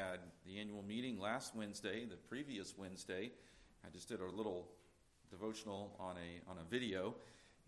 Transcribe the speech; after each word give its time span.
had 0.00 0.20
the 0.46 0.58
annual 0.58 0.82
meeting 0.82 1.18
last 1.18 1.54
Wednesday, 1.54 2.04
the 2.06 2.16
previous 2.16 2.74
Wednesday. 2.78 3.30
I 3.84 3.90
just 3.92 4.08
did 4.08 4.20
a 4.20 4.30
little 4.30 4.68
devotional 5.30 5.94
on 6.00 6.16
a, 6.16 6.50
on 6.50 6.56
a 6.58 6.70
video 6.70 7.14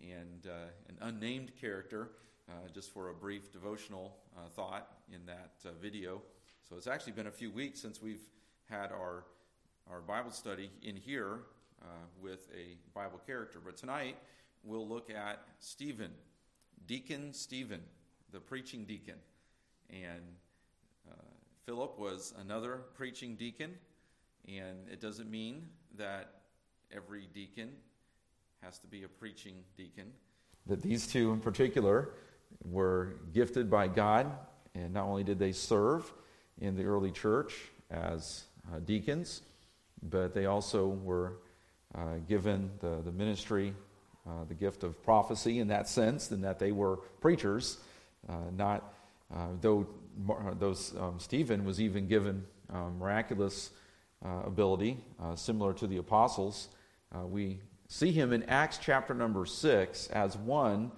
and 0.01 0.47
uh, 0.47 0.71
an 0.89 0.97
unnamed 1.03 1.53
character, 1.61 2.13
uh, 2.49 2.53
just 2.75 2.93
for 2.93 3.11
a 3.11 3.15
brief 3.15 3.53
devotional 3.53 4.17
uh, 4.37 4.49
thought 4.49 4.89
in 5.13 5.27
that 5.27 5.53
uh, 5.67 5.71
video. 5.81 6.23
So 6.69 6.77
it's 6.77 6.87
actually 6.87 7.13
been 7.13 7.27
a 7.27 7.33
few 7.33 7.51
weeks 7.51 7.81
since 7.81 8.01
we've 8.01 8.27
had 8.71 8.93
our, 8.93 9.25
our 9.91 10.01
Bible 10.01 10.31
study 10.31 10.71
in 10.83 10.97
here 10.97 11.41
uh, 11.83 11.87
with 12.21 12.49
a 12.57 12.77
Bible 12.95 13.21
character. 13.27 13.59
But 13.63 13.77
tonight 13.77 14.17
we'll 14.65 14.89
look 14.89 15.11
at 15.11 15.41
Stephen, 15.59 16.13
Deacon 16.87 17.35
Stephen, 17.35 17.83
the 18.33 18.41
preaching 18.41 18.85
deacon. 18.85 19.17
And 19.91 20.23
Philip 21.67 21.97
was 21.97 22.35
another 22.41 22.81
preaching 22.95 23.37
deacon, 23.37 23.75
and 24.49 24.89
it 24.91 25.01
doesn't 25.01 25.31
mean 25.31 25.69
that 25.97 26.41
every 26.91 27.29
deacon 27.33 27.71
has 28.63 28.79
to 28.81 28.89
be 28.89 29.05
a 29.05 29.09
preaching 29.09 29.55
deacon. 29.77 30.11
That 30.67 30.83
these 30.83 31.07
two 31.07 31.31
in 31.31 31.39
particular 31.39 32.11
were 32.65 33.15
gifted 33.33 33.71
by 33.71 33.87
God, 33.87 34.27
and 34.75 34.93
not 34.93 35.05
only 35.05 35.23
did 35.23 35.39
they 35.39 35.53
serve 35.53 36.13
in 36.61 36.75
the 36.75 36.85
early 36.85 37.13
church 37.13 37.55
as 37.93 38.45
uh, 38.73 38.81
deacons, 38.81 39.43
but 40.03 40.35
they 40.35 40.47
also 40.47 40.89
were 40.89 41.35
uh, 41.95 42.17
given 42.29 42.73
the, 42.81 43.03
the 43.05 43.13
ministry, 43.13 43.73
uh, 44.27 44.43
the 44.49 44.55
gift 44.55 44.83
of 44.83 45.01
prophecy 45.05 45.61
in 45.61 45.69
that 45.69 45.89
sense, 45.89 46.33
in 46.33 46.41
that 46.41 46.59
they 46.59 46.73
were 46.73 46.97
preachers, 47.21 47.79
uh, 48.29 48.35
not 48.57 48.95
uh, 49.35 49.49
though 49.61 49.87
uh, 50.29 50.75
um, 51.01 51.19
Stephen 51.19 51.65
was 51.65 51.81
even 51.81 52.07
given 52.07 52.45
um, 52.73 52.99
miraculous 52.99 53.71
ability, 54.47 54.97
similar 55.35 55.73
to 55.73 55.89
the 55.89 55.97
apostles. 55.97 56.69
we 57.25 57.59
see 57.89 58.13
him 58.13 58.33
in 58.33 58.45
Acts 58.45 58.79
chapter 58.79 59.15
number 59.15 59.45
six 59.45 60.07
as 60.09 60.37
one 60.37 60.93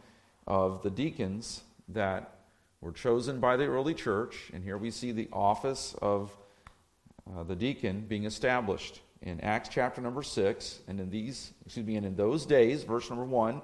of 0.46 0.82
the 0.82 0.90
deacons 0.90 1.62
that 1.88 2.34
were 2.82 2.92
chosen 2.92 3.40
by 3.40 3.56
the 3.56 3.64
early 3.64 3.94
church, 3.94 4.50
and 4.52 4.62
here 4.62 4.76
we 4.76 4.90
see 4.90 5.10
the 5.10 5.28
office 5.32 5.96
of 6.02 6.36
uh, 7.32 7.42
the 7.42 7.56
deacon 7.56 8.04
being 8.06 8.24
established 8.24 9.00
in 9.22 9.40
Acts 9.40 9.70
chapter 9.70 10.02
number 10.02 10.22
6, 10.22 10.80
and 10.86 11.00
in 11.00 11.08
these, 11.08 11.52
excuse 11.64 11.86
me, 11.86 11.96
and 11.96 12.04
in 12.04 12.14
those 12.14 12.44
days, 12.44 12.84
verse 12.84 13.08
number 13.08 13.24
1 13.24 13.62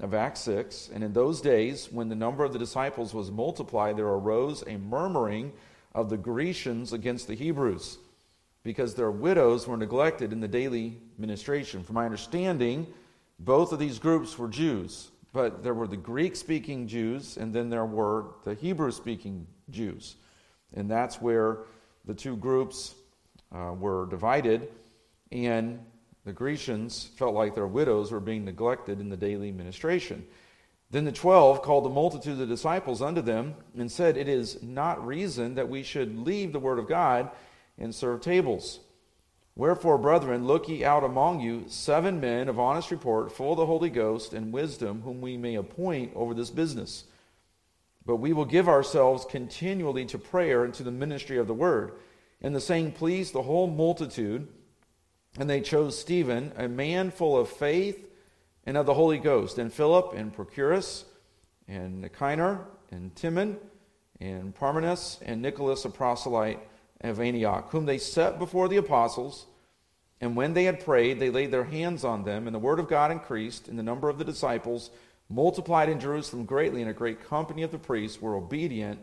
of 0.00 0.14
Acts 0.14 0.40
6, 0.40 0.90
and 0.94 1.02
in 1.02 1.12
those 1.12 1.40
days, 1.40 1.90
when 1.90 2.08
the 2.08 2.14
number 2.14 2.44
of 2.44 2.52
the 2.52 2.58
disciples 2.58 3.12
was 3.12 3.30
multiplied, 3.30 3.96
there 3.96 4.06
arose 4.06 4.62
a 4.66 4.76
murmuring 4.76 5.52
of 5.94 6.08
the 6.08 6.16
Grecians 6.16 6.92
against 6.92 7.26
the 7.26 7.34
Hebrews, 7.34 7.98
because 8.62 8.94
their 8.94 9.10
widows 9.10 9.66
were 9.66 9.76
neglected 9.76 10.32
in 10.32 10.40
the 10.40 10.48
daily 10.48 11.00
ministration. 11.18 11.82
From 11.82 11.94
my 11.94 12.04
understanding, 12.04 12.86
both 13.40 13.72
of 13.72 13.78
these 13.78 13.98
groups 13.98 14.38
were 14.38 14.48
Jews, 14.48 15.10
but 15.32 15.62
there 15.62 15.74
were 15.74 15.88
the 15.88 15.96
Greek 15.96 16.36
speaking 16.36 16.86
Jews, 16.86 17.36
and 17.36 17.52
then 17.52 17.68
there 17.68 17.86
were 17.86 18.26
the 18.44 18.54
Hebrew 18.54 18.92
speaking 18.92 19.46
Jews. 19.70 20.16
And 20.74 20.90
that's 20.90 21.20
where 21.20 21.58
the 22.04 22.14
two 22.14 22.36
groups 22.36 22.94
uh, 23.52 23.74
were 23.78 24.06
divided 24.06 24.68
and 25.32 25.80
the 26.28 26.34
Grecians 26.34 27.08
felt 27.16 27.34
like 27.34 27.54
their 27.54 27.66
widows 27.66 28.12
were 28.12 28.20
being 28.20 28.44
neglected 28.44 29.00
in 29.00 29.08
the 29.08 29.16
daily 29.16 29.50
ministration. 29.50 30.26
Then 30.90 31.06
the 31.06 31.12
twelve 31.12 31.62
called 31.62 31.86
the 31.86 31.90
multitude 31.90 32.34
of 32.34 32.38
the 32.38 32.46
disciples 32.46 33.00
unto 33.00 33.22
them 33.22 33.54
and 33.74 33.90
said, 33.90 34.18
It 34.18 34.28
is 34.28 34.62
not 34.62 35.06
reason 35.06 35.54
that 35.54 35.70
we 35.70 35.82
should 35.82 36.18
leave 36.18 36.52
the 36.52 36.60
word 36.60 36.78
of 36.78 36.86
God 36.86 37.30
and 37.78 37.94
serve 37.94 38.20
tables. 38.20 38.80
Wherefore, 39.56 39.96
brethren, 39.96 40.46
look 40.46 40.68
ye 40.68 40.84
out 40.84 41.02
among 41.02 41.40
you 41.40 41.64
seven 41.66 42.20
men 42.20 42.50
of 42.50 42.58
honest 42.58 42.90
report, 42.90 43.32
full 43.32 43.52
of 43.52 43.58
the 43.58 43.66
Holy 43.66 43.88
Ghost 43.88 44.34
and 44.34 44.52
wisdom, 44.52 45.00
whom 45.00 45.22
we 45.22 45.38
may 45.38 45.54
appoint 45.54 46.12
over 46.14 46.34
this 46.34 46.50
business. 46.50 47.04
But 48.04 48.16
we 48.16 48.34
will 48.34 48.44
give 48.44 48.68
ourselves 48.68 49.24
continually 49.24 50.04
to 50.04 50.18
prayer 50.18 50.64
and 50.64 50.74
to 50.74 50.82
the 50.82 50.90
ministry 50.90 51.38
of 51.38 51.46
the 51.46 51.54
word. 51.54 51.92
And 52.42 52.54
the 52.54 52.60
saying 52.60 52.92
pleased 52.92 53.32
the 53.32 53.42
whole 53.42 53.66
multitude. 53.66 54.48
And 55.38 55.48
they 55.48 55.60
chose 55.60 55.98
Stephen, 55.98 56.52
a 56.56 56.68
man 56.68 57.12
full 57.12 57.38
of 57.38 57.48
faith 57.48 58.04
and 58.66 58.76
of 58.76 58.86
the 58.86 58.94
Holy 58.94 59.18
Ghost, 59.18 59.58
and 59.58 59.72
Philip, 59.72 60.12
and 60.14 60.34
Prochorus, 60.34 61.04
and 61.68 62.02
Nicanor, 62.02 62.66
and 62.90 63.14
Timon, 63.14 63.56
and 64.20 64.54
Parmenas, 64.54 65.18
and 65.24 65.40
Nicholas, 65.40 65.84
a 65.84 65.90
proselyte 65.90 66.58
of 67.02 67.20
Antioch, 67.20 67.70
whom 67.70 67.86
they 67.86 67.98
set 67.98 68.38
before 68.38 68.68
the 68.68 68.78
apostles. 68.78 69.46
And 70.20 70.34
when 70.34 70.54
they 70.54 70.64
had 70.64 70.84
prayed, 70.84 71.20
they 71.20 71.30
laid 71.30 71.52
their 71.52 71.64
hands 71.64 72.04
on 72.04 72.24
them, 72.24 72.48
and 72.48 72.54
the 72.54 72.58
word 72.58 72.80
of 72.80 72.88
God 72.88 73.12
increased, 73.12 73.68
and 73.68 73.78
the 73.78 73.84
number 73.84 74.08
of 74.08 74.18
the 74.18 74.24
disciples 74.24 74.90
multiplied 75.30 75.88
in 75.88 76.00
Jerusalem 76.00 76.44
greatly, 76.44 76.80
and 76.80 76.90
a 76.90 76.94
great 76.94 77.24
company 77.28 77.62
of 77.62 77.70
the 77.70 77.78
priests 77.78 78.20
were 78.20 78.34
obedient 78.34 78.98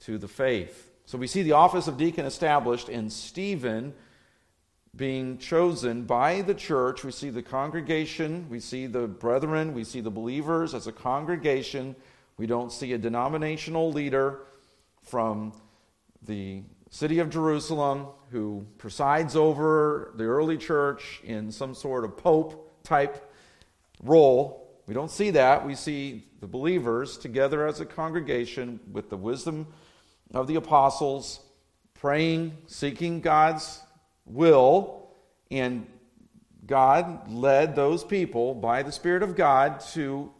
to 0.00 0.16
the 0.16 0.28
faith. 0.28 0.90
So 1.04 1.18
we 1.18 1.26
see 1.26 1.42
the 1.42 1.52
office 1.52 1.86
of 1.86 1.98
deacon 1.98 2.24
established, 2.24 2.88
and 2.88 3.12
Stephen 3.12 3.92
being 4.96 5.38
chosen 5.38 6.04
by 6.04 6.42
the 6.42 6.54
church. 6.54 7.04
We 7.04 7.12
see 7.12 7.30
the 7.30 7.42
congregation, 7.42 8.46
we 8.50 8.60
see 8.60 8.86
the 8.86 9.06
brethren, 9.06 9.72
we 9.74 9.84
see 9.84 10.00
the 10.00 10.10
believers 10.10 10.74
as 10.74 10.86
a 10.86 10.92
congregation. 10.92 11.94
We 12.36 12.46
don't 12.46 12.72
see 12.72 12.92
a 12.92 12.98
denominational 12.98 13.92
leader 13.92 14.40
from 15.02 15.52
the 16.22 16.62
city 16.90 17.20
of 17.20 17.30
Jerusalem 17.30 18.06
who 18.30 18.66
presides 18.78 19.36
over 19.36 20.12
the 20.16 20.24
early 20.24 20.56
church 20.56 21.20
in 21.24 21.52
some 21.52 21.74
sort 21.74 22.04
of 22.04 22.16
pope 22.16 22.82
type 22.82 23.32
role. 24.02 24.82
We 24.86 24.94
don't 24.94 25.10
see 25.10 25.30
that. 25.30 25.64
We 25.64 25.74
see 25.76 26.26
the 26.40 26.46
believers 26.46 27.16
together 27.16 27.66
as 27.66 27.80
a 27.80 27.86
congregation 27.86 28.80
with 28.90 29.08
the 29.08 29.16
wisdom 29.16 29.68
of 30.34 30.46
the 30.46 30.56
apostles, 30.56 31.40
praying, 31.94 32.56
seeking 32.66 33.20
God's 33.20 33.80
will, 34.32 35.08
and 35.50 35.86
God 36.66 37.30
led 37.30 37.74
those 37.74 38.04
people 38.04 38.54
by 38.54 38.82
the 38.82 38.92
Spirit 38.92 39.22
of 39.22 39.36
God 39.36 39.80
to 39.92 40.32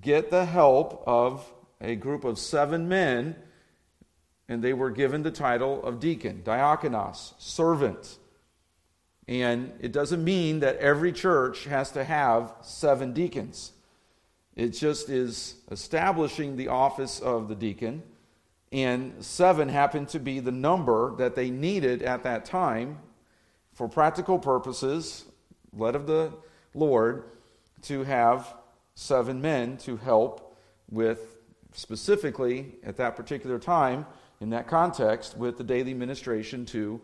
get 0.00 0.30
the 0.30 0.44
help 0.44 1.02
of 1.06 1.52
a 1.80 1.96
group 1.96 2.24
of 2.24 2.38
seven 2.38 2.88
men, 2.88 3.36
and 4.48 4.62
they 4.62 4.72
were 4.72 4.90
given 4.90 5.22
the 5.22 5.30
title 5.30 5.82
of 5.82 6.00
deacon, 6.00 6.42
diakonos, 6.44 7.34
servant. 7.38 8.18
And 9.28 9.72
it 9.80 9.92
doesn't 9.92 10.22
mean 10.22 10.60
that 10.60 10.76
every 10.76 11.12
church 11.12 11.64
has 11.64 11.90
to 11.92 12.04
have 12.04 12.54
seven 12.62 13.12
deacons. 13.12 13.72
It 14.54 14.68
just 14.68 15.08
is 15.10 15.56
establishing 15.70 16.56
the 16.56 16.68
office 16.68 17.18
of 17.20 17.48
the 17.48 17.56
deacon 17.56 18.02
and 18.72 19.24
seven 19.24 19.68
happened 19.68 20.08
to 20.10 20.18
be 20.18 20.40
the 20.40 20.52
number 20.52 21.14
that 21.16 21.34
they 21.34 21.50
needed 21.50 22.02
at 22.02 22.22
that 22.24 22.44
time 22.44 22.98
for 23.72 23.88
practical 23.88 24.38
purposes, 24.38 25.24
led 25.72 25.94
of 25.94 26.06
the 26.06 26.32
Lord, 26.74 27.24
to 27.82 28.02
have 28.04 28.54
seven 28.94 29.40
men 29.40 29.76
to 29.78 29.96
help 29.96 30.56
with, 30.90 31.36
specifically 31.72 32.74
at 32.82 32.96
that 32.96 33.16
particular 33.16 33.58
time, 33.58 34.06
in 34.40 34.50
that 34.50 34.66
context, 34.66 35.36
with 35.36 35.58
the 35.58 35.64
daily 35.64 35.94
ministration 35.94 36.66
to 36.66 37.00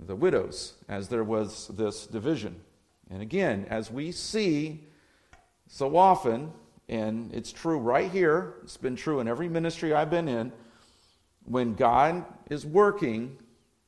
the 0.00 0.16
widows, 0.16 0.74
as 0.88 1.08
there 1.08 1.24
was 1.24 1.68
this 1.68 2.06
division. 2.06 2.60
And 3.10 3.22
again, 3.22 3.66
as 3.70 3.90
we 3.90 4.12
see 4.12 4.84
so 5.68 5.96
often, 5.96 6.52
and 6.88 7.32
it's 7.32 7.52
true 7.52 7.78
right 7.78 8.10
here, 8.10 8.54
it's 8.62 8.76
been 8.76 8.96
true 8.96 9.20
in 9.20 9.28
every 9.28 9.48
ministry 9.48 9.94
I've 9.94 10.10
been 10.10 10.28
in 10.28 10.52
when 11.46 11.74
God 11.74 12.24
is 12.50 12.66
working, 12.66 13.38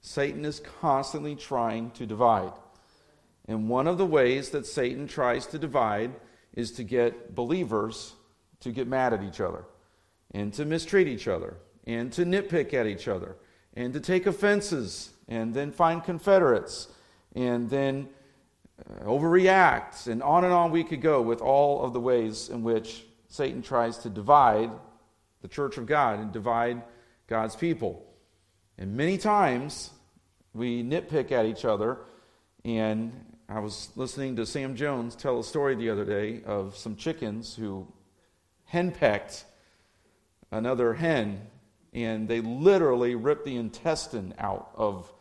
Satan 0.00 0.44
is 0.44 0.60
constantly 0.80 1.34
trying 1.34 1.90
to 1.92 2.06
divide. 2.06 2.52
And 3.46 3.68
one 3.68 3.86
of 3.86 3.98
the 3.98 4.06
ways 4.06 4.50
that 4.50 4.66
Satan 4.66 5.08
tries 5.08 5.46
to 5.46 5.58
divide 5.58 6.12
is 6.54 6.72
to 6.72 6.84
get 6.84 7.34
believers 7.34 8.14
to 8.60 8.70
get 8.72 8.86
mad 8.86 9.12
at 9.12 9.22
each 9.22 9.40
other 9.40 9.64
and 10.32 10.52
to 10.54 10.64
mistreat 10.64 11.08
each 11.08 11.28
other 11.28 11.56
and 11.86 12.12
to 12.12 12.24
nitpick 12.24 12.74
at 12.74 12.86
each 12.86 13.08
other 13.08 13.36
and 13.74 13.92
to 13.92 14.00
take 14.00 14.26
offenses 14.26 15.10
and 15.28 15.54
then 15.54 15.70
find 15.70 16.02
Confederates 16.04 16.88
and 17.34 17.70
then 17.70 18.08
uh, 18.84 19.04
overreact 19.04 20.08
and 20.08 20.22
on 20.22 20.44
and 20.44 20.52
on 20.52 20.70
we 20.70 20.84
could 20.84 21.00
go 21.00 21.22
with 21.22 21.40
all 21.40 21.82
of 21.84 21.92
the 21.92 22.00
ways 22.00 22.48
in 22.48 22.62
which 22.62 23.04
Satan 23.28 23.62
tries 23.62 23.98
to 23.98 24.10
divide 24.10 24.70
the 25.42 25.48
church 25.48 25.78
of 25.78 25.86
God 25.86 26.18
and 26.18 26.32
divide 26.32 26.82
God's 27.28 27.54
people. 27.54 28.04
And 28.76 28.96
many 28.96 29.18
times 29.18 29.90
we 30.52 30.82
nitpick 30.82 31.30
at 31.30 31.46
each 31.46 31.64
other. 31.64 31.98
And 32.64 33.12
I 33.48 33.60
was 33.60 33.90
listening 33.94 34.34
to 34.36 34.46
Sam 34.46 34.74
Jones 34.74 35.14
tell 35.14 35.38
a 35.38 35.44
story 35.44 35.76
the 35.76 35.90
other 35.90 36.04
day 36.04 36.42
of 36.44 36.76
some 36.76 36.96
chickens 36.96 37.54
who 37.54 37.86
henpecked 38.64 39.44
another 40.50 40.94
hen 40.94 41.40
and 41.92 42.28
they 42.28 42.40
literally 42.40 43.14
ripped 43.14 43.44
the 43.44 43.56
intestine 43.56 44.34
out 44.38 44.70
of 44.74 45.12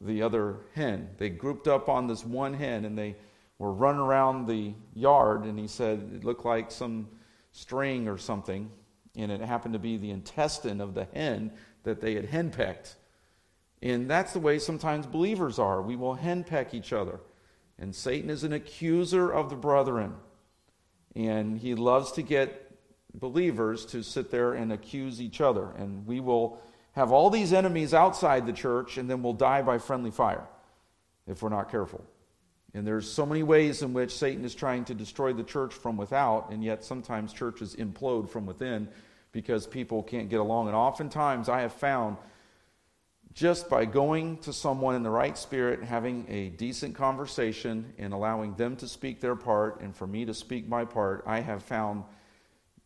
the 0.00 0.22
other 0.22 0.56
hen. 0.74 1.08
They 1.18 1.28
grouped 1.28 1.66
up 1.66 1.88
on 1.88 2.06
this 2.06 2.24
one 2.24 2.54
hen 2.54 2.84
and 2.84 2.96
they 2.96 3.16
were 3.58 3.72
running 3.72 4.00
around 4.00 4.46
the 4.46 4.72
yard, 4.94 5.44
and 5.44 5.58
he 5.58 5.66
said 5.66 6.10
it 6.14 6.24
looked 6.24 6.44
like 6.44 6.70
some 6.70 7.08
string 7.50 8.06
or 8.06 8.16
something, 8.16 8.70
and 9.16 9.32
it 9.32 9.40
happened 9.40 9.74
to 9.74 9.78
be 9.78 9.96
the 9.96 10.10
intestine 10.10 10.80
of 10.80 10.94
the 10.94 11.06
hen 11.14 11.52
that 11.84 12.00
they 12.00 12.14
had 12.14 12.26
henpecked. 12.26 12.96
And 13.82 14.10
that's 14.10 14.32
the 14.32 14.40
way 14.40 14.58
sometimes 14.58 15.06
believers 15.06 15.58
are. 15.58 15.80
We 15.80 15.96
will 15.96 16.16
henpeck 16.16 16.74
each 16.74 16.92
other. 16.92 17.20
And 17.78 17.94
Satan 17.94 18.28
is 18.28 18.44
an 18.44 18.52
accuser 18.52 19.30
of 19.30 19.50
the 19.50 19.56
brethren. 19.56 20.14
And 21.14 21.58
he 21.58 21.74
loves 21.74 22.12
to 22.12 22.22
get 22.22 22.76
believers 23.14 23.86
to 23.86 24.02
sit 24.02 24.30
there 24.30 24.54
and 24.54 24.72
accuse 24.72 25.20
each 25.20 25.40
other. 25.40 25.70
And 25.70 26.06
we 26.06 26.20
will 26.20 26.60
have 26.92 27.12
all 27.12 27.30
these 27.30 27.52
enemies 27.52 27.94
outside 27.94 28.46
the 28.46 28.52
church, 28.52 28.98
and 28.98 29.08
then 29.08 29.22
we'll 29.22 29.32
die 29.32 29.62
by 29.62 29.78
friendly 29.78 30.10
fire 30.10 30.46
if 31.26 31.42
we're 31.42 31.48
not 31.48 31.70
careful. 31.70 32.04
And 32.74 32.86
there's 32.86 33.10
so 33.10 33.24
many 33.24 33.42
ways 33.42 33.82
in 33.82 33.94
which 33.94 34.16
Satan 34.16 34.44
is 34.44 34.54
trying 34.54 34.84
to 34.86 34.94
destroy 34.94 35.32
the 35.32 35.42
church 35.42 35.72
from 35.72 35.96
without, 35.96 36.50
and 36.50 36.62
yet 36.62 36.84
sometimes 36.84 37.32
churches 37.32 37.74
implode 37.76 38.28
from 38.28 38.44
within 38.44 38.88
because 39.32 39.66
people 39.66 40.02
can't 40.02 40.28
get 40.28 40.40
along. 40.40 40.66
And 40.66 40.76
oftentimes 40.76 41.48
I 41.48 41.62
have 41.62 41.72
found 41.72 42.18
just 43.32 43.70
by 43.70 43.84
going 43.84 44.38
to 44.38 44.52
someone 44.52 44.94
in 44.96 45.02
the 45.02 45.10
right 45.10 45.38
spirit, 45.38 45.82
having 45.82 46.26
a 46.28 46.50
decent 46.50 46.94
conversation, 46.94 47.94
and 47.96 48.12
allowing 48.12 48.54
them 48.54 48.76
to 48.76 48.88
speak 48.88 49.20
their 49.20 49.36
part, 49.36 49.80
and 49.80 49.94
for 49.94 50.06
me 50.06 50.24
to 50.24 50.34
speak 50.34 50.68
my 50.68 50.84
part, 50.84 51.22
I 51.26 51.40
have 51.40 51.62
found 51.62 52.04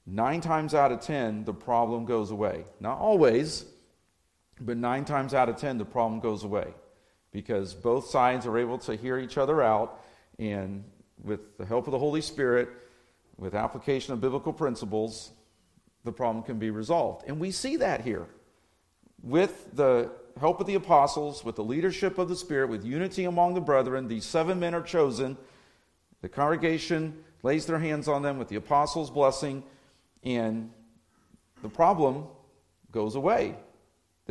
nine 0.07 0.41
times 0.41 0.75
out 0.75 0.93
of 0.93 1.01
ten 1.01 1.45
the 1.45 1.55
problem 1.55 2.05
goes 2.05 2.31
away. 2.31 2.65
Not 2.81 2.99
always, 2.99 3.65
but 4.61 4.77
nine 4.77 5.05
times 5.05 5.33
out 5.33 5.49
of 5.49 5.57
ten 5.57 5.79
the 5.79 5.85
problem 5.85 6.21
goes 6.21 6.45
away 6.45 6.75
because 7.33 7.75
both 7.75 8.07
sides 8.07 8.47
are 8.47 8.59
able 8.59 8.79
to 8.79 8.95
hear 8.95 9.19
each 9.19 9.39
other 9.39 9.63
out, 9.63 10.01
and 10.39 10.85
with 11.23 11.57
the 11.57 11.65
help 11.65 11.87
of 11.87 11.93
the 11.93 11.99
Holy 11.99 12.21
Spirit, 12.21 12.69
with 13.37 13.55
application 13.55 14.13
of 14.13 14.21
biblical 14.21 14.53
principles, 14.53 15.33
the 16.05 16.13
problem 16.13 16.45
can 16.45 16.59
be 16.59 16.71
resolved. 16.71 17.25
And 17.27 17.41
we 17.41 17.51
see 17.51 17.77
that 17.77 18.03
here. 18.03 18.27
With 19.23 19.75
the 19.75 20.11
help 20.39 20.61
of 20.61 20.67
the 20.67 20.75
apostles, 20.75 21.45
with 21.45 21.57
the 21.57 21.65
leadership 21.65 22.19
of 22.19 22.29
the 22.29 22.37
Spirit, 22.37 22.69
with 22.69 22.85
unity 22.85 23.25
among 23.25 23.55
the 23.55 23.61
brethren, 23.61 24.09
these 24.09 24.25
seven 24.25 24.61
men 24.61 24.75
are 24.75 24.83
chosen. 24.83 25.37
The 26.21 26.29
congregation 26.29 27.25
lays 27.43 27.67
their 27.67 27.79
hands 27.79 28.09
on 28.09 28.23
them 28.23 28.39
with 28.39 28.49
the 28.49 28.57
apostles' 28.57 29.11
blessing, 29.11 29.63
and 30.23 30.71
the 31.63 31.69
problem 31.69 32.27
goes 32.91 33.15
away. 33.15 33.57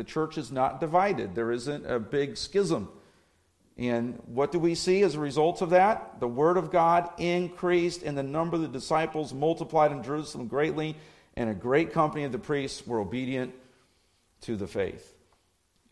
The 0.02 0.08
church 0.08 0.36
is 0.36 0.50
not 0.50 0.80
divided, 0.80 1.36
there 1.36 1.52
isn't 1.52 1.86
a 1.86 2.00
big 2.00 2.36
schism. 2.36 2.88
And 3.78 4.20
what 4.26 4.50
do 4.50 4.58
we 4.58 4.74
see 4.74 5.02
as 5.02 5.14
a 5.14 5.20
result 5.20 5.62
of 5.62 5.70
that? 5.70 6.18
The 6.18 6.26
Word 6.26 6.56
of 6.56 6.72
God 6.72 7.08
increased, 7.18 8.02
and 8.02 8.18
the 8.18 8.24
number 8.24 8.56
of 8.56 8.62
the 8.62 8.68
disciples 8.68 9.32
multiplied 9.32 9.92
in 9.92 10.02
Jerusalem 10.02 10.48
greatly, 10.48 10.96
and 11.36 11.48
a 11.48 11.54
great 11.54 11.92
company 11.92 12.24
of 12.24 12.32
the 12.32 12.40
priests 12.40 12.84
were 12.84 12.98
obedient 12.98 13.54
to 14.40 14.56
the 14.56 14.66
faith. 14.66 15.14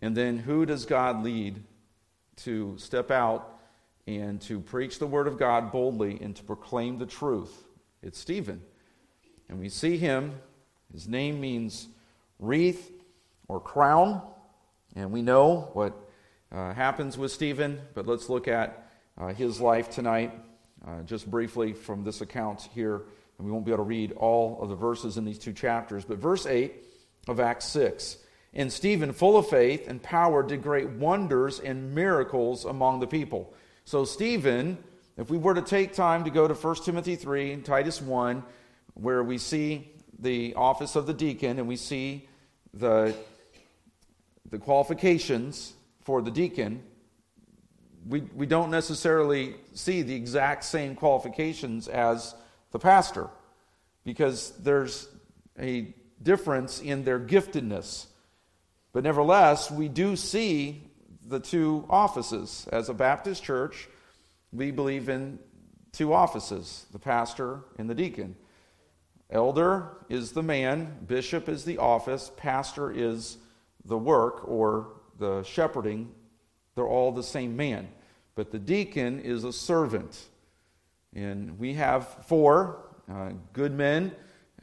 And 0.01 0.17
then 0.17 0.39
who 0.39 0.67
does 0.67 0.87
God 0.87 1.23
lead 1.23 1.63
to 2.39 2.77
step 2.79 3.13
out 3.13 3.61
and 4.09 4.41
to 4.41 4.59
preach 4.59 4.99
the 4.99 5.07
Word 5.07 5.29
of 5.29 5.39
God 5.39 5.71
boldly 5.71 6.19
and 6.21 6.35
to 6.35 6.43
proclaim 6.43 6.99
the 6.99 7.07
truth? 7.07 7.63
It's 8.03 8.19
Stephen. 8.19 8.61
And 9.49 9.61
we 9.61 9.69
see 9.69 9.99
him, 9.99 10.35
his 10.93 11.07
name 11.07 11.41
means 11.41 11.87
wreath 12.41 12.91
or 13.51 13.59
crown. 13.59 14.23
And 14.95 15.11
we 15.11 15.23
know 15.23 15.71
what 15.73 15.93
uh, 16.53 16.73
happens 16.73 17.19
with 17.19 17.33
Stephen, 17.33 17.81
but 17.95 18.07
let's 18.07 18.29
look 18.29 18.47
at 18.47 18.89
uh, 19.19 19.29
his 19.29 19.61
life 19.61 19.91
tonight, 19.91 20.33
uh, 20.87 21.03
just 21.03 21.29
briefly 21.29 21.73
from 21.73 22.05
this 22.05 22.21
account 22.21 22.69
here. 22.73 23.03
And 23.39 23.47
we 23.47 23.51
won't 23.51 23.65
be 23.65 23.73
able 23.73 23.85
to 23.85 23.89
read 23.89 24.13
all 24.13 24.63
of 24.63 24.69
the 24.69 24.77
verses 24.77 25.17
in 25.17 25.25
these 25.25 25.39
two 25.39 25.53
chapters. 25.53 26.05
But 26.05 26.19
verse 26.19 26.47
8 26.47 26.73
of 27.27 27.41
Acts 27.41 27.65
6 27.67 28.19
And 28.55 28.73
Stephen, 28.73 29.13
full 29.13 29.37
of 29.37 29.49
faith 29.49 29.89
and 29.89 30.01
power, 30.01 30.45
did 30.45 30.63
great 30.63 30.89
wonders 30.89 31.59
and 31.59 31.93
miracles 31.93 32.65
among 32.65 33.01
the 33.01 33.09
people. 33.09 33.53
So, 33.85 34.05
Stephen, 34.05 34.79
if 35.17 35.29
we 35.29 35.39
were 35.39 35.55
to 35.55 35.63
take 35.63 35.93
time 35.93 36.23
to 36.23 36.31
go 36.31 36.47
to 36.47 36.55
1 36.55 36.77
Timothy 36.85 37.17
3 37.17 37.53
and 37.53 37.65
Titus 37.65 38.01
1, 38.01 38.45
where 38.95 39.25
we 39.25 39.39
see 39.39 39.91
the 40.21 40.55
office 40.55 40.95
of 40.95 41.07
the 41.07 41.15
deacon 41.15 41.59
and 41.59 41.67
we 41.67 41.77
see 41.77 42.29
the 42.75 43.15
the 44.51 44.59
qualifications 44.59 45.75
for 46.03 46.23
the 46.23 46.31
deacon, 46.31 46.83
we, 48.07 48.21
we 48.35 48.47
don't 48.47 48.71
necessarily 48.71 49.55
see 49.75 50.03
the 50.03 50.15
exact 50.15 50.65
same 50.65 50.95
qualifications 50.95 51.89
as 51.89 52.35
the 52.73 52.79
pastor 52.79 53.29
because 54.05 54.53
there's 54.59 55.09
a 55.59 55.95
difference 56.23 56.81
in 56.81 57.05
their 57.05 57.21
giftedness. 57.21 58.07
But 58.93 59.05
nevertheless, 59.05 59.71
we 59.71 59.89
do 59.89 60.17
see 60.17 60.83
the 61.27 61.41
two 61.41 61.87
offices. 61.89 62.67
As 62.73 62.89
a 62.89 62.95
Baptist 62.95 63.43
church, 63.43 63.89
we 64.53 64.71
believe 64.71 65.09
in 65.09 65.39
two 65.93 66.13
offices 66.13 66.87
the 66.93 66.99
pastor 66.99 67.61
and 67.79 67.89
the 67.89 67.95
deacon. 67.95 68.37
Elder 69.31 69.97
is 70.09 70.33
the 70.33 70.43
man, 70.43 70.97
bishop 71.07 71.49
is 71.49 71.65
the 71.65 71.79
office, 71.79 72.33
pastor 72.37 72.91
is 72.91 73.37
the 73.91 73.99
work 73.99 74.49
or 74.49 74.87
the 75.19 75.43
shepherding, 75.43 76.11
they're 76.75 76.87
all 76.87 77.13
the 77.13 77.23
same 77.23 77.57
man. 77.57 77.89
But 78.37 78.53
the 78.53 78.59
deacon 78.59 79.21
is 79.21 79.45
a 79.45 79.53
servant. 79.53 80.19
And 81.15 81.59
we 81.59 81.75
have 81.75 82.25
four 82.27 82.87
uh, 83.13 83.33
good 83.53 83.73
men 83.73 84.13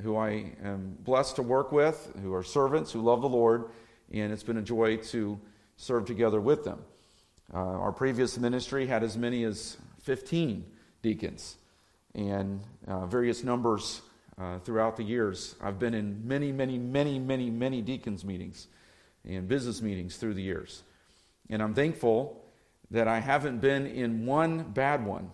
who 0.01 0.15
I 0.15 0.53
am 0.63 0.97
blessed 1.01 1.35
to 1.35 1.41
work 1.41 1.71
with, 1.71 2.13
who 2.23 2.33
are 2.33 2.41
servants, 2.41 2.91
who 2.91 3.01
love 3.01 3.21
the 3.21 3.29
Lord, 3.29 3.65
and 4.11 4.31
it's 4.31 4.43
been 4.43 4.57
a 4.57 4.61
joy 4.61 4.97
to 4.97 5.39
serve 5.75 6.05
together 6.05 6.39
with 6.39 6.63
them. 6.63 6.79
Uh, 7.53 7.57
our 7.57 7.91
previous 7.91 8.37
ministry 8.37 8.87
had 8.87 9.03
as 9.03 9.17
many 9.17 9.43
as 9.43 9.75
15 10.03 10.65
deacons 11.01 11.57
and 12.15 12.61
uh, 12.87 13.05
various 13.05 13.43
numbers 13.43 14.01
uh, 14.37 14.59
throughout 14.59 14.95
the 14.95 15.03
years. 15.03 15.55
I've 15.61 15.79
been 15.79 15.93
in 15.93 16.25
many, 16.25 16.53
many, 16.53 16.77
many, 16.77 17.19
many, 17.19 17.49
many 17.49 17.81
deacons' 17.81 18.23
meetings 18.23 18.67
and 19.27 19.47
business 19.47 19.81
meetings 19.81 20.17
through 20.17 20.33
the 20.33 20.41
years. 20.41 20.83
And 21.49 21.61
I'm 21.61 21.73
thankful 21.73 22.43
that 22.91 23.07
I 23.07 23.19
haven't 23.19 23.59
been 23.59 23.85
in 23.85 24.25
one 24.25 24.63
bad 24.63 25.05
one. 25.05 25.31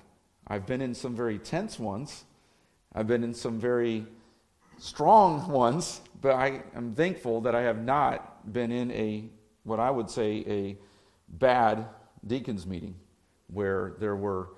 I've 0.47 0.65
been 0.65 0.81
in 0.81 0.93
some 0.93 1.15
very 1.15 1.39
tense 1.39 1.79
ones, 1.79 2.25
I've 2.93 3.07
been 3.07 3.23
in 3.23 3.33
some 3.33 3.59
very 3.59 4.05
strong 4.77 5.49
ones, 5.49 6.01
but 6.21 6.33
I 6.35 6.63
am 6.75 6.93
thankful 6.93 7.41
that 7.41 7.55
I 7.55 7.61
have 7.61 7.81
not 7.81 8.51
been 8.51 8.71
in 8.71 8.91
a, 8.91 9.25
what 9.63 9.79
I 9.79 9.89
would 9.89 10.09
say, 10.09 10.43
a 10.47 10.77
bad 11.29 11.85
deacons 12.25 12.67
meeting 12.67 12.95
where 13.47 13.95
there 13.99 14.15
were 14.15 14.49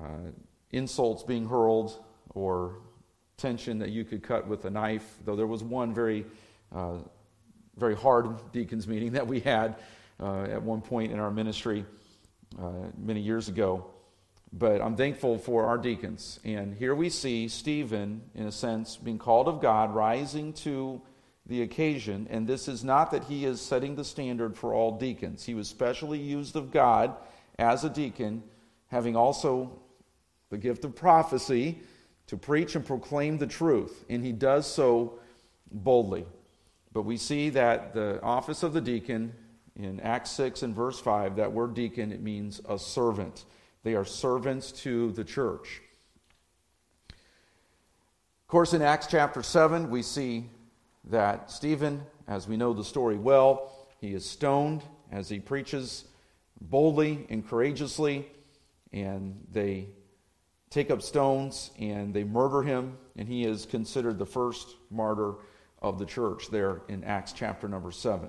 uh, 0.00 0.30
insults 0.72 1.22
being 1.22 1.46
hurled 1.46 1.98
or 2.30 2.78
tension 3.36 3.78
that 3.78 3.90
you 3.90 4.04
could 4.04 4.22
cut 4.22 4.46
with 4.46 4.64
a 4.64 4.70
knife, 4.70 5.18
though 5.24 5.36
there 5.36 5.46
was 5.46 5.62
one 5.62 5.94
very 5.94 6.24
uh, 6.74 6.98
very 7.76 7.94
hard 7.94 8.52
deacons 8.52 8.88
meeting 8.88 9.12
that 9.12 9.26
we 9.26 9.40
had 9.40 9.76
uh, 10.20 10.42
at 10.44 10.62
one 10.62 10.80
point 10.80 11.12
in 11.12 11.18
our 11.18 11.30
ministry 11.30 11.84
uh, 12.60 12.70
many 12.96 13.20
years 13.20 13.48
ago. 13.48 13.86
But 14.52 14.80
I'm 14.80 14.96
thankful 14.96 15.38
for 15.38 15.66
our 15.66 15.76
deacons. 15.76 16.40
And 16.44 16.74
here 16.74 16.94
we 16.94 17.10
see 17.10 17.48
Stephen, 17.48 18.22
in 18.34 18.46
a 18.46 18.52
sense, 18.52 18.96
being 18.96 19.18
called 19.18 19.48
of 19.48 19.60
God, 19.60 19.94
rising 19.94 20.52
to 20.54 21.02
the 21.44 21.62
occasion. 21.62 22.26
And 22.30 22.46
this 22.46 22.68
is 22.68 22.82
not 22.82 23.10
that 23.10 23.24
he 23.24 23.44
is 23.44 23.60
setting 23.60 23.96
the 23.96 24.04
standard 24.04 24.56
for 24.56 24.72
all 24.72 24.98
deacons. 24.98 25.44
He 25.44 25.54
was 25.54 25.68
specially 25.68 26.18
used 26.18 26.56
of 26.56 26.70
God 26.70 27.14
as 27.58 27.84
a 27.84 27.90
deacon, 27.90 28.42
having 28.88 29.16
also 29.16 29.78
the 30.50 30.58
gift 30.58 30.84
of 30.84 30.94
prophecy 30.94 31.80
to 32.28 32.36
preach 32.36 32.74
and 32.74 32.86
proclaim 32.86 33.38
the 33.38 33.46
truth. 33.46 34.04
And 34.08 34.24
he 34.24 34.32
does 34.32 34.66
so 34.66 35.18
boldly. 35.70 36.26
But 36.96 37.04
we 37.04 37.18
see 37.18 37.50
that 37.50 37.92
the 37.92 38.22
office 38.22 38.62
of 38.62 38.72
the 38.72 38.80
deacon 38.80 39.34
in 39.78 40.00
Acts 40.00 40.30
6 40.30 40.62
and 40.62 40.74
verse 40.74 40.98
5, 40.98 41.36
that 41.36 41.52
word 41.52 41.74
deacon, 41.74 42.10
it 42.10 42.22
means 42.22 42.62
a 42.66 42.78
servant. 42.78 43.44
They 43.82 43.94
are 43.94 44.06
servants 44.06 44.72
to 44.72 45.12
the 45.12 45.22
church. 45.22 45.82
Of 47.10 48.48
course, 48.48 48.72
in 48.72 48.80
Acts 48.80 49.08
chapter 49.08 49.42
7, 49.42 49.90
we 49.90 50.00
see 50.00 50.46
that 51.10 51.50
Stephen, 51.50 52.00
as 52.26 52.48
we 52.48 52.56
know 52.56 52.72
the 52.72 52.82
story 52.82 53.18
well, 53.18 53.76
he 54.00 54.14
is 54.14 54.24
stoned 54.24 54.82
as 55.12 55.28
he 55.28 55.38
preaches 55.38 56.06
boldly 56.62 57.26
and 57.28 57.46
courageously, 57.46 58.26
and 58.94 59.46
they 59.52 59.88
take 60.70 60.90
up 60.90 61.02
stones 61.02 61.72
and 61.78 62.14
they 62.14 62.24
murder 62.24 62.62
him, 62.62 62.96
and 63.18 63.28
he 63.28 63.44
is 63.44 63.66
considered 63.66 64.18
the 64.18 64.24
first 64.24 64.76
martyr 64.90 65.34
of 65.86 65.98
the 65.98 66.06
church 66.06 66.48
there 66.50 66.82
in 66.88 67.04
Acts 67.04 67.32
chapter 67.32 67.68
number 67.68 67.92
7. 67.92 68.28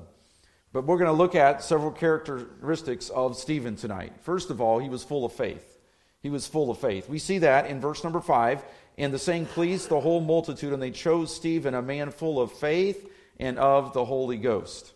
But 0.73 0.85
we're 0.85 0.97
going 0.97 1.07
to 1.07 1.13
look 1.13 1.35
at 1.35 1.63
several 1.63 1.91
characteristics 1.91 3.09
of 3.09 3.35
Stephen 3.35 3.75
tonight. 3.75 4.13
First 4.21 4.49
of 4.49 4.61
all, 4.61 4.79
he 4.79 4.89
was 4.89 5.03
full 5.03 5.25
of 5.25 5.33
faith. 5.33 5.79
He 6.21 6.29
was 6.29 6.45
full 6.45 6.69
of 6.69 6.77
faith. 6.77 7.09
We 7.09 7.19
see 7.19 7.39
that 7.39 7.67
in 7.67 7.81
verse 7.81 8.03
number 8.03 8.21
5. 8.21 8.63
And 8.99 9.13
the 9.13 9.19
saying 9.19 9.47
pleased 9.47 9.89
the 9.89 9.99
whole 9.99 10.21
multitude, 10.21 10.73
and 10.73 10.81
they 10.81 10.91
chose 10.91 11.35
Stephen, 11.35 11.73
a 11.73 11.81
man 11.81 12.11
full 12.11 12.41
of 12.41 12.51
faith 12.51 13.09
and 13.39 13.57
of 13.57 13.93
the 13.93 14.05
Holy 14.05 14.37
Ghost. 14.37 14.93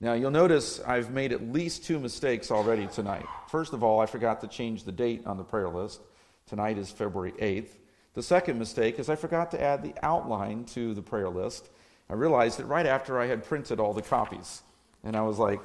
Now, 0.00 0.14
you'll 0.14 0.30
notice 0.30 0.80
I've 0.80 1.10
made 1.10 1.32
at 1.32 1.52
least 1.52 1.84
two 1.84 1.98
mistakes 1.98 2.50
already 2.50 2.86
tonight. 2.88 3.26
First 3.48 3.72
of 3.72 3.82
all, 3.82 4.00
I 4.00 4.06
forgot 4.06 4.40
to 4.40 4.48
change 4.48 4.84
the 4.84 4.92
date 4.92 5.26
on 5.26 5.36
the 5.36 5.44
prayer 5.44 5.68
list. 5.68 6.00
Tonight 6.46 6.76
is 6.76 6.90
February 6.90 7.32
8th. 7.32 7.68
The 8.14 8.22
second 8.22 8.58
mistake 8.58 8.98
is 8.98 9.08
I 9.08 9.14
forgot 9.14 9.52
to 9.52 9.62
add 9.62 9.82
the 9.82 9.94
outline 10.02 10.64
to 10.66 10.92
the 10.92 11.02
prayer 11.02 11.30
list. 11.30 11.70
I 12.12 12.14
realized 12.14 12.60
it 12.60 12.64
right 12.64 12.84
after 12.84 13.18
I 13.18 13.26
had 13.26 13.42
printed 13.42 13.80
all 13.80 13.94
the 13.94 14.02
copies. 14.02 14.60
And 15.02 15.16
I 15.16 15.22
was 15.22 15.38
like, 15.38 15.60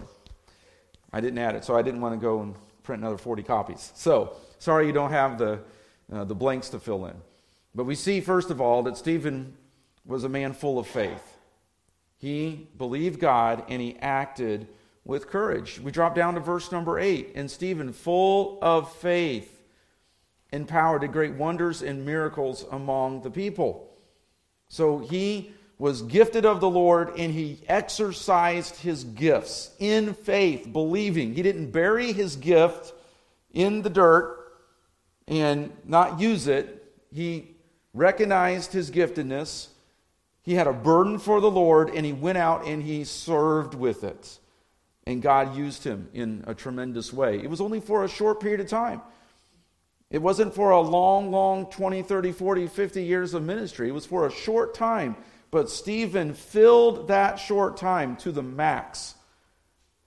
I 1.11 1.19
didn't 1.19 1.39
add 1.39 1.55
it, 1.55 1.65
so 1.65 1.75
I 1.75 1.81
didn't 1.81 1.99
want 1.99 2.15
to 2.15 2.21
go 2.21 2.41
and 2.41 2.55
print 2.83 3.01
another 3.01 3.17
40 3.17 3.43
copies. 3.43 3.91
So, 3.95 4.37
sorry 4.57 4.87
you 4.87 4.93
don't 4.93 5.11
have 5.11 5.37
the, 5.37 5.59
uh, 6.09 6.23
the 6.23 6.35
blanks 6.35 6.69
to 6.69 6.79
fill 6.79 7.05
in. 7.07 7.15
But 7.75 7.83
we 7.83 7.95
see, 7.95 8.21
first 8.21 8.49
of 8.49 8.61
all, 8.61 8.81
that 8.83 8.95
Stephen 8.95 9.57
was 10.05 10.23
a 10.23 10.29
man 10.29 10.53
full 10.53 10.79
of 10.79 10.87
faith. 10.87 11.35
He 12.15 12.69
believed 12.77 13.19
God 13.19 13.65
and 13.67 13.81
he 13.81 13.97
acted 13.99 14.69
with 15.03 15.27
courage. 15.27 15.81
We 15.81 15.91
drop 15.91 16.15
down 16.15 16.35
to 16.35 16.39
verse 16.39 16.71
number 16.71 16.97
8. 16.97 17.33
And 17.35 17.51
Stephen, 17.51 17.91
full 17.91 18.57
of 18.61 18.89
faith 18.95 19.65
and 20.53 20.65
power, 20.65 20.97
did 20.97 21.11
great 21.11 21.33
wonders 21.33 21.81
and 21.81 22.05
miracles 22.05 22.65
among 22.71 23.23
the 23.23 23.31
people. 23.31 23.93
So 24.69 24.99
he 24.99 25.51
was 25.79 26.01
gifted 26.01 26.45
of 26.45 26.59
the 26.59 26.69
Lord 26.69 27.09
and 27.17 27.31
he 27.31 27.59
exercised 27.67 28.77
his 28.77 29.03
gifts 29.03 29.71
in 29.79 30.13
faith, 30.13 30.71
believing. 30.71 31.35
He 31.35 31.43
didn't 31.43 31.71
bury 31.71 32.13
his 32.13 32.35
gift 32.35 32.93
in 33.53 33.83
the 33.83 33.89
dirt 33.89 34.37
and 35.27 35.71
not 35.85 36.19
use 36.19 36.47
it. 36.47 36.93
He 37.13 37.55
recognized 37.93 38.73
his 38.73 38.89
giftedness. 38.89 39.67
He 40.41 40.55
had 40.55 40.67
a 40.67 40.73
burden 40.73 41.19
for 41.19 41.41
the 41.41 41.51
Lord 41.51 41.89
and 41.89 42.05
he 42.05 42.13
went 42.13 42.39
out 42.39 42.65
and 42.65 42.81
he 42.81 43.03
served 43.03 43.75
with 43.75 44.03
it. 44.03 44.39
And 45.05 45.21
God 45.21 45.55
used 45.55 45.83
him 45.83 46.09
in 46.13 46.43
a 46.47 46.55
tremendous 46.55 47.13
way. 47.13 47.39
It 47.39 47.49
was 47.49 47.61
only 47.61 47.79
for 47.79 48.03
a 48.03 48.09
short 48.09 48.39
period 48.39 48.61
of 48.61 48.67
time. 48.67 49.01
It 50.09 50.21
wasn't 50.21 50.55
for 50.55 50.71
a 50.71 50.81
long, 50.81 51.31
long 51.31 51.69
20, 51.69 52.01
30, 52.01 52.31
40, 52.31 52.67
50 52.67 53.03
years 53.03 53.33
of 53.33 53.43
ministry. 53.43 53.89
It 53.89 53.93
was 53.93 54.05
for 54.05 54.25
a 54.25 54.31
short 54.31 54.73
time 54.73 55.15
but 55.51 55.69
Stephen 55.69 56.33
filled 56.33 57.07
that 57.07 57.37
short 57.37 57.77
time 57.77 58.15
to 58.17 58.31
the 58.31 58.43
max, 58.43 59.15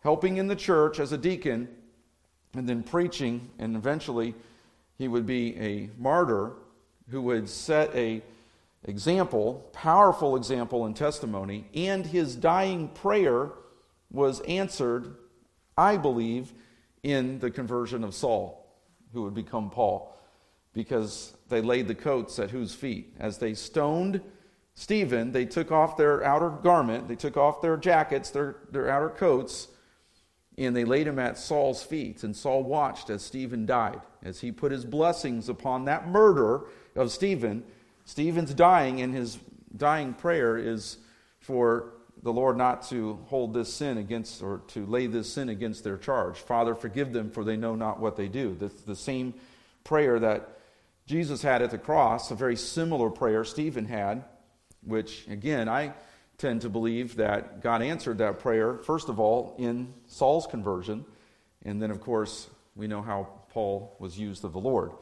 helping 0.02 0.36
in 0.36 0.48
the 0.48 0.56
church 0.56 1.00
as 1.00 1.12
a 1.12 1.18
deacon 1.18 1.68
and 2.54 2.68
then 2.68 2.82
preaching, 2.82 3.50
and 3.58 3.76
eventually 3.76 4.34
he 4.98 5.08
would 5.08 5.26
be 5.26 5.56
a 5.56 5.88
martyr 5.98 6.52
who 7.08 7.22
would 7.22 7.48
set 7.48 7.94
a 7.94 8.22
example, 8.84 9.68
powerful 9.72 10.36
example 10.36 10.86
and 10.86 10.96
testimony, 10.96 11.66
and 11.74 12.06
his 12.06 12.34
dying 12.34 12.88
prayer 12.88 13.50
was 14.10 14.40
answered, 14.42 15.14
I 15.76 15.96
believe, 15.96 16.52
in 17.02 17.38
the 17.38 17.50
conversion 17.50 18.04
of 18.04 18.14
Saul, 18.14 18.66
who 19.12 19.22
would 19.22 19.34
become 19.34 19.70
Paul, 19.70 20.16
because 20.72 21.34
they 21.48 21.60
laid 21.60 21.88
the 21.88 21.94
coats 21.94 22.38
at 22.38 22.50
whose 22.50 22.74
feet? 22.74 23.14
As 23.18 23.38
they 23.38 23.54
stoned 23.54 24.20
Stephen, 24.80 25.32
they 25.32 25.44
took 25.44 25.70
off 25.70 25.98
their 25.98 26.24
outer 26.24 26.48
garment, 26.48 27.06
they 27.06 27.14
took 27.14 27.36
off 27.36 27.60
their 27.60 27.76
jackets, 27.76 28.30
their, 28.30 28.56
their 28.70 28.88
outer 28.88 29.10
coats, 29.10 29.68
and 30.56 30.74
they 30.74 30.86
laid 30.86 31.06
him 31.06 31.18
at 31.18 31.36
Saul's 31.36 31.82
feet. 31.82 32.24
And 32.24 32.34
Saul 32.34 32.62
watched 32.62 33.10
as 33.10 33.22
Stephen 33.22 33.66
died, 33.66 34.00
as 34.22 34.40
he 34.40 34.50
put 34.50 34.72
his 34.72 34.86
blessings 34.86 35.50
upon 35.50 35.84
that 35.84 36.08
murder 36.08 36.62
of 36.96 37.12
Stephen. 37.12 37.62
Stephen's 38.06 38.54
dying, 38.54 39.02
and 39.02 39.14
his 39.14 39.38
dying 39.76 40.14
prayer 40.14 40.56
is 40.56 40.96
for 41.40 41.92
the 42.22 42.32
Lord 42.32 42.56
not 42.56 42.88
to 42.88 43.18
hold 43.26 43.52
this 43.52 43.70
sin 43.70 43.98
against 43.98 44.42
or 44.42 44.62
to 44.68 44.86
lay 44.86 45.06
this 45.06 45.30
sin 45.30 45.50
against 45.50 45.84
their 45.84 45.98
charge. 45.98 46.38
Father, 46.38 46.74
forgive 46.74 47.12
them, 47.12 47.30
for 47.30 47.44
they 47.44 47.58
know 47.58 47.74
not 47.74 48.00
what 48.00 48.16
they 48.16 48.28
do. 48.28 48.56
That's 48.58 48.80
the 48.80 48.96
same 48.96 49.34
prayer 49.84 50.18
that 50.20 50.56
Jesus 51.04 51.42
had 51.42 51.60
at 51.60 51.70
the 51.70 51.76
cross, 51.76 52.30
a 52.30 52.34
very 52.34 52.56
similar 52.56 53.10
prayer 53.10 53.44
Stephen 53.44 53.84
had 53.84 54.24
which, 54.82 55.26
again, 55.28 55.68
I 55.68 55.94
tend 56.38 56.62
to 56.62 56.68
believe 56.68 57.16
that 57.16 57.60
God 57.60 57.82
answered 57.82 58.18
that 58.18 58.38
prayer, 58.38 58.78
first 58.78 59.08
of 59.08 59.20
all, 59.20 59.54
in 59.58 59.92
Saul's 60.06 60.46
conversion. 60.46 61.04
And 61.64 61.80
then, 61.82 61.90
of 61.90 62.00
course, 62.00 62.48
we 62.74 62.86
know 62.86 63.02
how 63.02 63.28
Paul 63.50 63.94
was 63.98 64.18
used 64.18 64.44
of 64.44 64.52
the 64.52 64.60
Lord. 64.60 64.92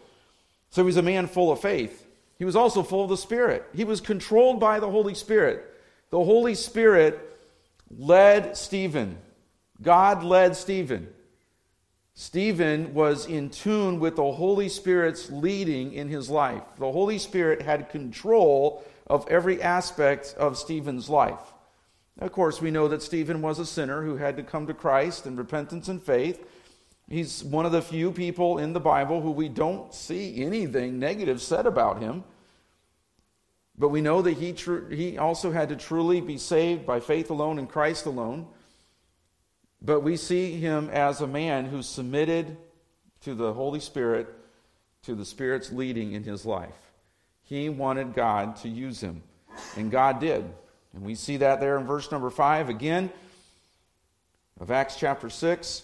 So 0.70 0.82
he 0.82 0.86
was 0.86 0.96
a 0.96 1.02
man 1.02 1.26
full 1.26 1.52
of 1.52 1.60
faith. 1.60 2.06
He 2.38 2.44
was 2.44 2.56
also 2.56 2.82
full 2.82 3.04
of 3.04 3.10
the 3.10 3.16
Spirit. 3.16 3.64
He 3.74 3.84
was 3.84 4.00
controlled 4.00 4.60
by 4.60 4.80
the 4.80 4.90
Holy 4.90 5.14
Spirit. 5.14 5.64
The 6.10 6.22
Holy 6.22 6.54
Spirit 6.54 7.20
led 7.96 8.56
Stephen. 8.56 9.18
God 9.80 10.24
led 10.24 10.56
Stephen. 10.56 11.08
Stephen 12.14 12.94
was 12.94 13.26
in 13.26 13.48
tune 13.48 14.00
with 14.00 14.16
the 14.16 14.32
Holy 14.32 14.68
Spirit's 14.68 15.30
leading 15.30 15.92
in 15.92 16.08
his 16.08 16.28
life. 16.28 16.62
The 16.76 16.90
Holy 16.90 17.18
Spirit 17.18 17.62
had 17.62 17.90
control 17.90 18.84
of 19.08 19.26
every 19.28 19.62
aspect 19.62 20.34
of 20.38 20.58
Stephen's 20.58 21.08
life. 21.08 21.40
Of 22.20 22.32
course, 22.32 22.60
we 22.60 22.70
know 22.70 22.88
that 22.88 23.02
Stephen 23.02 23.42
was 23.42 23.58
a 23.58 23.66
sinner 23.66 24.02
who 24.02 24.16
had 24.16 24.36
to 24.36 24.42
come 24.42 24.66
to 24.66 24.74
Christ 24.74 25.26
in 25.26 25.36
repentance 25.36 25.88
and 25.88 26.02
faith. 26.02 26.44
He's 27.08 27.42
one 27.42 27.64
of 27.64 27.72
the 27.72 27.80
few 27.80 28.10
people 28.10 28.58
in 28.58 28.72
the 28.72 28.80
Bible 28.80 29.20
who 29.20 29.30
we 29.30 29.48
don't 29.48 29.94
see 29.94 30.44
anything 30.44 30.98
negative 30.98 31.40
said 31.40 31.66
about 31.66 32.02
him. 32.02 32.24
But 33.78 33.90
we 33.90 34.00
know 34.00 34.20
that 34.22 34.36
he, 34.36 34.52
tr- 34.52 34.88
he 34.88 35.16
also 35.16 35.52
had 35.52 35.68
to 35.68 35.76
truly 35.76 36.20
be 36.20 36.36
saved 36.36 36.84
by 36.84 36.98
faith 36.98 37.30
alone 37.30 37.60
in 37.60 37.68
Christ 37.68 38.06
alone. 38.06 38.48
But 39.80 40.00
we 40.00 40.16
see 40.16 40.58
him 40.58 40.90
as 40.90 41.20
a 41.20 41.28
man 41.28 41.66
who 41.66 41.82
submitted 41.82 42.56
to 43.20 43.34
the 43.34 43.52
Holy 43.52 43.78
Spirit, 43.78 44.26
to 45.04 45.14
the 45.14 45.24
Spirit's 45.24 45.70
leading 45.70 46.12
in 46.12 46.24
his 46.24 46.44
life. 46.44 46.87
He 47.48 47.70
wanted 47.70 48.14
God 48.14 48.56
to 48.56 48.68
use 48.68 49.00
him, 49.00 49.22
and 49.74 49.90
God 49.90 50.20
did. 50.20 50.44
And 50.92 51.02
we 51.02 51.14
see 51.14 51.38
that 51.38 51.60
there 51.60 51.78
in 51.78 51.86
verse 51.86 52.12
number 52.12 52.28
5 52.28 52.68
again 52.68 53.10
of 54.60 54.70
Acts 54.70 54.96
chapter 54.96 55.30
6. 55.30 55.82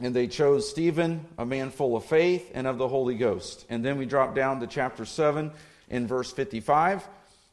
And 0.00 0.16
they 0.16 0.26
chose 0.26 0.68
Stephen, 0.68 1.26
a 1.36 1.44
man 1.44 1.70
full 1.70 1.94
of 1.94 2.06
faith 2.06 2.50
and 2.54 2.66
of 2.66 2.78
the 2.78 2.88
Holy 2.88 3.14
Ghost. 3.14 3.66
And 3.68 3.84
then 3.84 3.98
we 3.98 4.06
drop 4.06 4.34
down 4.34 4.60
to 4.60 4.66
chapter 4.66 5.04
7 5.04 5.52
in 5.90 6.06
verse 6.06 6.32
55. 6.32 7.06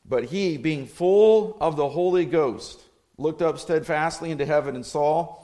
But 0.08 0.24
he, 0.24 0.58
being 0.58 0.88
full 0.88 1.58
of 1.60 1.76
the 1.76 1.90
Holy 1.90 2.26
Ghost, 2.26 2.80
looked 3.18 3.42
up 3.42 3.60
steadfastly 3.60 4.32
into 4.32 4.46
heaven 4.46 4.76
and 4.76 4.86
saw 4.86 5.36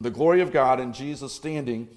the 0.00 0.10
glory 0.10 0.40
of 0.40 0.50
God 0.50 0.80
and 0.80 0.94
Jesus 0.94 1.34
standing 1.34 1.88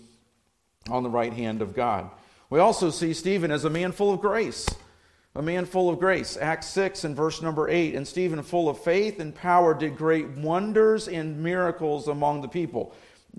on 0.89 1.03
the 1.03 1.09
right 1.09 1.33
hand 1.33 1.61
of 1.61 1.73
God. 1.73 2.09
We 2.49 2.59
also 2.59 2.89
see 2.89 3.13
Stephen 3.13 3.49
as 3.49 3.63
a 3.63 3.69
man 3.69 3.93
full 3.93 4.13
of 4.13 4.19
grace 4.19 4.67
a 5.35 5.41
man 5.41 5.65
full 5.65 5.89
of 5.89 5.99
grace. 5.99 6.37
Acts 6.37 6.67
6 6.67 7.03
and 7.03 7.15
verse 7.15 7.41
number 7.41 7.69
8. 7.69 7.95
And 7.95 8.07
Stephen, 8.07 8.41
full 8.41 8.69
of 8.69 8.79
faith 8.79 9.19
and 9.19 9.35
power, 9.35 9.73
did 9.73 9.97
great 9.97 10.29
wonders 10.29 11.07
and 11.07 11.43
miracles 11.43 12.07
among 12.07 12.41
the 12.41 12.47
people. 12.47 12.95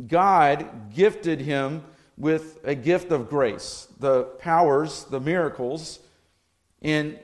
God 0.06 0.94
gifted 0.94 1.40
him 1.40 1.82
with 2.18 2.58
a 2.64 2.74
gift 2.74 3.12
of 3.12 3.28
grace, 3.28 3.88
the 3.98 4.24
powers, 4.24 5.04
the 5.04 5.20
miracles, 5.20 5.98
and 6.82 7.18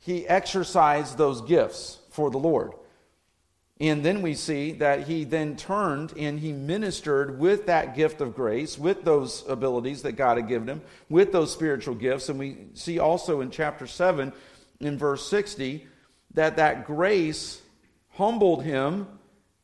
he 0.00 0.26
exercised 0.26 1.18
those 1.18 1.40
gifts 1.42 1.98
for 2.10 2.30
the 2.30 2.38
Lord. 2.38 2.72
And 3.80 4.04
then 4.04 4.22
we 4.22 4.34
see 4.34 4.72
that 4.72 5.08
he 5.08 5.24
then 5.24 5.56
turned 5.56 6.12
and 6.16 6.38
he 6.38 6.52
ministered 6.52 7.40
with 7.40 7.66
that 7.66 7.96
gift 7.96 8.20
of 8.20 8.34
grace, 8.34 8.78
with 8.78 9.04
those 9.04 9.44
abilities 9.48 10.02
that 10.02 10.12
God 10.12 10.36
had 10.36 10.46
given 10.46 10.68
him, 10.68 10.82
with 11.08 11.32
those 11.32 11.52
spiritual 11.52 11.96
gifts. 11.96 12.28
And 12.28 12.38
we 12.38 12.68
see 12.74 13.00
also 13.00 13.40
in 13.40 13.50
chapter 13.50 13.86
7, 13.86 14.32
in 14.80 14.98
verse 14.98 15.28
60, 15.28 15.86
that 16.34 16.56
that 16.56 16.86
grace 16.86 17.60
humbled 18.10 18.62
him 18.62 19.08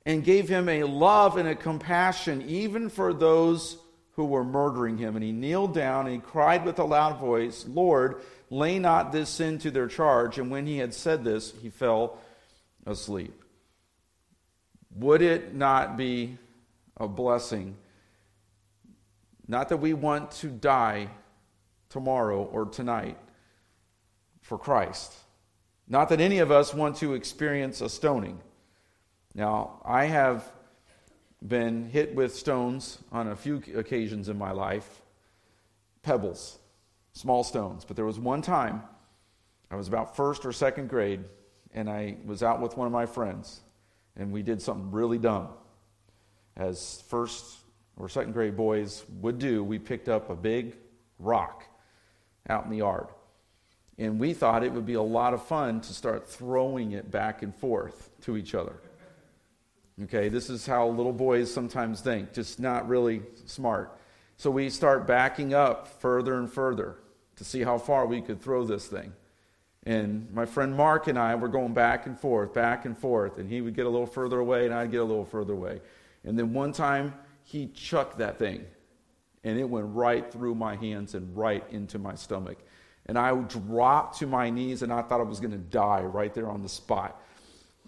and 0.05 0.25
gave 0.25 0.49
him 0.49 0.69
a 0.69 0.83
love 0.85 1.37
and 1.37 1.49
a 1.49 1.55
compassion 1.55 2.43
even 2.49 2.88
for 2.88 3.12
those 3.12 3.76
who 4.17 4.25
were 4.25 4.45
murdering 4.45 4.99
him. 4.99 5.14
And 5.14 5.25
he 5.25 5.33
kneeled 5.33 5.73
down 5.73 6.07
and 6.07 6.17
he 6.17 6.21
cried 6.21 6.64
with 6.64 6.81
a 6.81 6.85
loud 6.85 7.21
voice, 7.21 7.64
Lord, 7.69 8.21
lay 8.50 8.81
not 8.81 9.12
this 9.12 9.29
sin 9.29 9.59
to 9.61 9.71
their 9.71 9.87
charge. 9.87 10.38
And 10.38 10.50
when 10.50 10.67
he 10.67 10.79
had 10.79 10.95
said 10.95 11.23
this, 11.23 11.52
he 11.62 11.71
fell 11.71 12.19
asleep. 12.87 13.39
Would 14.97 15.23
it 15.23 15.54
not 15.54 15.97
be 15.97 16.38
a 16.97 17.06
blessing? 17.06 17.76
Not 19.47 19.68
that 19.68 19.78
we 19.78 19.94
want 19.94 20.30
to 20.32 20.49
die 20.49 21.09
tomorrow 21.88 22.44
or 22.44 22.66
tonight 22.66 23.18
for 24.40 24.59
Christ. 24.59 25.14
Not 25.88 26.09
that 26.11 26.20
any 26.20 26.38
of 26.38 26.50
us 26.50 26.73
want 26.73 26.97
to 26.97 27.14
experience 27.14 27.80
a 27.80 27.88
stoning. 27.88 28.40
Now, 29.35 29.80
I 29.85 30.04
have 30.04 30.50
been 31.47 31.88
hit 31.88 32.14
with 32.14 32.35
stones 32.35 32.99
on 33.11 33.28
a 33.28 33.37
few 33.37 33.62
occasions 33.75 34.28
in 34.28 34.38
my 34.38 34.52
life, 34.52 35.02
pebbles, 36.02 36.59
small 37.12 37.42
stones. 37.42 37.85
But 37.85 37.97
there 37.97 38.04
was 38.04 38.18
one 38.18 38.42
time, 38.42 38.82
I 39.70 39.76
was 39.76 39.88
about 39.88 40.16
first 40.16 40.44
or 40.44 40.52
second 40.52 40.88
grade, 40.88 41.25
and 41.73 41.88
I 41.88 42.16
was 42.25 42.42
out 42.42 42.61
with 42.61 42.76
one 42.76 42.87
of 42.87 42.92
my 42.92 43.06
friends, 43.06 43.61
and 44.20 44.30
we 44.30 44.42
did 44.42 44.60
something 44.60 44.90
really 44.92 45.18
dumb. 45.18 45.48
As 46.54 47.02
first 47.08 47.56
or 47.96 48.08
second 48.08 48.32
grade 48.32 48.54
boys 48.54 49.04
would 49.20 49.38
do, 49.38 49.64
we 49.64 49.78
picked 49.78 50.10
up 50.10 50.28
a 50.28 50.36
big 50.36 50.76
rock 51.18 51.64
out 52.48 52.64
in 52.64 52.70
the 52.70 52.76
yard. 52.76 53.06
And 53.98 54.20
we 54.20 54.34
thought 54.34 54.62
it 54.62 54.72
would 54.72 54.86
be 54.86 54.94
a 54.94 55.02
lot 55.02 55.32
of 55.32 55.44
fun 55.44 55.80
to 55.80 55.92
start 55.94 56.28
throwing 56.28 56.92
it 56.92 57.10
back 57.10 57.42
and 57.42 57.54
forth 57.54 58.10
to 58.22 58.36
each 58.36 58.54
other. 58.54 58.76
Okay, 60.02 60.28
this 60.28 60.50
is 60.50 60.66
how 60.66 60.88
little 60.88 61.12
boys 61.12 61.52
sometimes 61.52 62.02
think, 62.02 62.32
just 62.34 62.60
not 62.60 62.88
really 62.88 63.22
smart. 63.46 63.98
So 64.36 64.50
we 64.50 64.68
start 64.70 65.06
backing 65.06 65.54
up 65.54 66.00
further 66.00 66.38
and 66.38 66.50
further 66.50 66.96
to 67.36 67.44
see 67.44 67.62
how 67.62 67.78
far 67.78 68.06
we 68.06 68.20
could 68.20 68.42
throw 68.42 68.64
this 68.64 68.86
thing. 68.86 69.12
And 69.84 70.30
my 70.32 70.44
friend 70.44 70.76
Mark 70.76 71.06
and 71.06 71.18
I 71.18 71.34
were 71.34 71.49
going 71.49 71.72
back 71.72 72.06
and 72.06 72.18
forth, 72.18 72.52
back 72.52 72.84
and 72.84 72.96
forth, 72.96 73.38
and 73.38 73.49
he 73.49 73.60
would 73.60 73.75
get 73.75 73.87
a 73.87 73.88
little 73.88 74.06
further 74.06 74.38
away 74.38 74.66
and 74.66 74.75
I'd 74.75 74.90
get 74.90 75.00
a 75.00 75.04
little 75.04 75.25
further 75.25 75.54
away. 75.54 75.80
And 76.25 76.38
then 76.38 76.52
one 76.52 76.72
time 76.72 77.14
he 77.44 77.68
chucked 77.68 78.18
that 78.18 78.38
thing 78.38 78.66
and 79.42 79.58
it 79.58 79.68
went 79.68 79.87
right 79.94 80.30
through 80.30 80.54
my 80.54 80.76
hands 80.76 81.14
and 81.14 81.34
right 81.34 81.64
into 81.70 81.99
my 81.99 82.14
stomach. 82.14 82.58
And 83.06 83.18
I 83.18 83.34
dropped 83.34 84.18
to 84.18 84.26
my 84.26 84.50
knees 84.50 84.82
and 84.82 84.92
I 84.92 85.00
thought 85.00 85.20
I 85.20 85.25
was 85.25 85.40
going 85.40 85.52
to 85.52 85.58
die 85.58 86.02
right 86.02 86.32
there 86.34 86.50
on 86.50 86.62
the 86.62 86.68
spot 86.68 87.20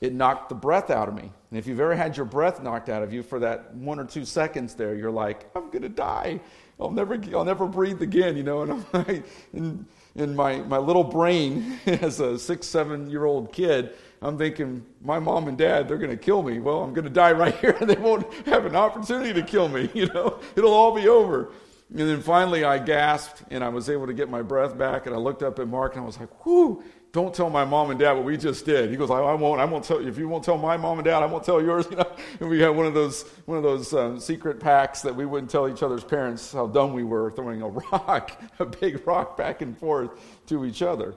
it 0.03 0.13
knocked 0.13 0.49
the 0.49 0.57
breath 0.57 0.91
out 0.91 1.09
of 1.09 1.15
me. 1.15 1.31
And 1.51 1.59
if 1.59 1.69
you've 1.69 1.79
ever 1.79 1.95
had 1.95 2.17
your 2.17 2.27
breath 2.27 2.61
knocked 2.61 2.89
out 2.89 3.05
of 3.05 3.13
you 3.13 3.23
for 3.23 3.39
that 3.39 3.73
one 3.73 4.01
or 4.01 4.05
two 4.05 4.25
seconds 4.25 4.75
there, 4.75 4.97
you're 4.97 5.13
like, 5.13 5.49
I'm 5.55 5.71
going 5.71 5.83
to 5.83 5.89
die. 5.89 6.41
I'll 6.81 6.91
never, 6.91 7.21
I'll 7.33 7.45
never 7.45 7.67
breathe 7.67 8.03
again, 8.03 8.37
you 8.37 8.43
know. 8.43 8.63
And, 8.63 8.73
I'm 8.73 8.85
like, 9.07 9.25
in, 9.53 9.87
in 10.15 10.37
my, 10.37 10.59
my 10.59 10.79
little 10.79 11.05
brain, 11.05 11.79
as 11.87 12.21
a 12.21 12.39
six, 12.39 12.67
seven 12.67 13.11
year 13.11 13.25
old 13.25 13.53
kid, 13.53 13.95
I'm 14.21 14.39
thinking, 14.39 14.85
my 15.03 15.19
mom 15.19 15.49
and 15.49 15.59
dad, 15.59 15.89
they're 15.89 15.99
going 15.99 16.11
to 16.11 16.17
kill 16.17 16.43
me. 16.43 16.61
Well, 16.61 16.83
I'm 16.83 16.93
going 16.93 17.05
to 17.09 17.11
die 17.11 17.33
right 17.33 17.55
here, 17.57 17.77
and 17.81 17.89
they 17.89 17.97
won't 17.97 18.33
have 18.47 18.67
an 18.67 18.77
opportunity 18.77 19.33
to 19.33 19.43
kill 19.43 19.69
me, 19.69 19.91
you 19.95 20.07
know. 20.07 20.41
It'll 20.57 20.75
all 20.75 20.95
be 20.95 21.09
over. 21.09 21.53
And 21.91 21.99
then 21.99 22.23
finally, 22.23 22.65
I 22.65 22.79
gasped, 22.79 23.43
and 23.51 23.63
I 23.63 23.69
was 23.69 23.91
able 23.91 24.07
to 24.07 24.15
get 24.15 24.31
my 24.31 24.43
breath 24.43 24.79
back, 24.79 25.07
and 25.07 25.15
I 25.15 25.19
looked 25.19 25.43
up 25.43 25.59
at 25.59 25.69
Mark, 25.69 25.95
and 25.95 26.03
I 26.03 26.07
was 26.07 26.19
like, 26.19 26.47
whoo 26.47 26.83
don't 27.13 27.35
tell 27.35 27.51
my 27.51 27.65
mom 27.67 27.91
and 27.91 28.01
dad 28.01 28.13
what 28.13 28.25
we 28.25 28.39
just 28.39 28.65
did. 28.65 28.91
He 28.91 28.97
goes, 28.97 29.11
I, 29.11 29.19
I, 29.19 29.35
won't. 29.35 29.61
I 29.61 29.67
won't 29.67 29.85
tell. 29.85 30.05
If 30.05 30.17
you 30.17 30.29
won't 30.29 30.43
tell 30.43 30.57
my 30.57 30.79
mom 30.79 30.99
and 30.99 31.05
dad, 31.05 31.23
I 31.23 31.27
won't 31.27 31.45
tell 31.45 31.63
yours. 31.63 31.87
You 31.93 31.97
know. 31.99 32.11
And 32.41 32.49
we 32.49 32.59
had 32.59 32.71
one 32.71 32.87
of 32.87 32.95
those 32.95 33.29
one 33.45 33.59
of 33.59 33.63
those 33.63 33.93
um, 33.93 34.19
secret 34.19 34.59
pacts 34.59 35.03
that 35.03 35.15
we 35.15 35.27
wouldn't 35.27 35.51
tell 35.51 35.69
each 35.69 35.83
other's 35.83 36.05
parents 36.05 36.53
how 36.53 36.67
dumb 36.67 36.95
we 36.95 37.05
were 37.05 37.31
throwing 37.31 37.61
a 37.61 37.69
rock, 37.93 38.41
a 38.59 38.65
big 38.65 39.07
rock, 39.07 39.37
back 39.37 39.61
and 39.61 39.77
forth 39.77 40.11
to 40.47 40.65
each 40.65 40.81
other. 40.81 41.15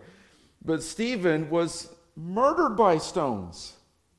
But 0.65 0.83
Stephen 0.83 1.49
was 1.49 1.89
murdered 2.17 2.75
by 2.75 2.97
stones. 2.97 3.73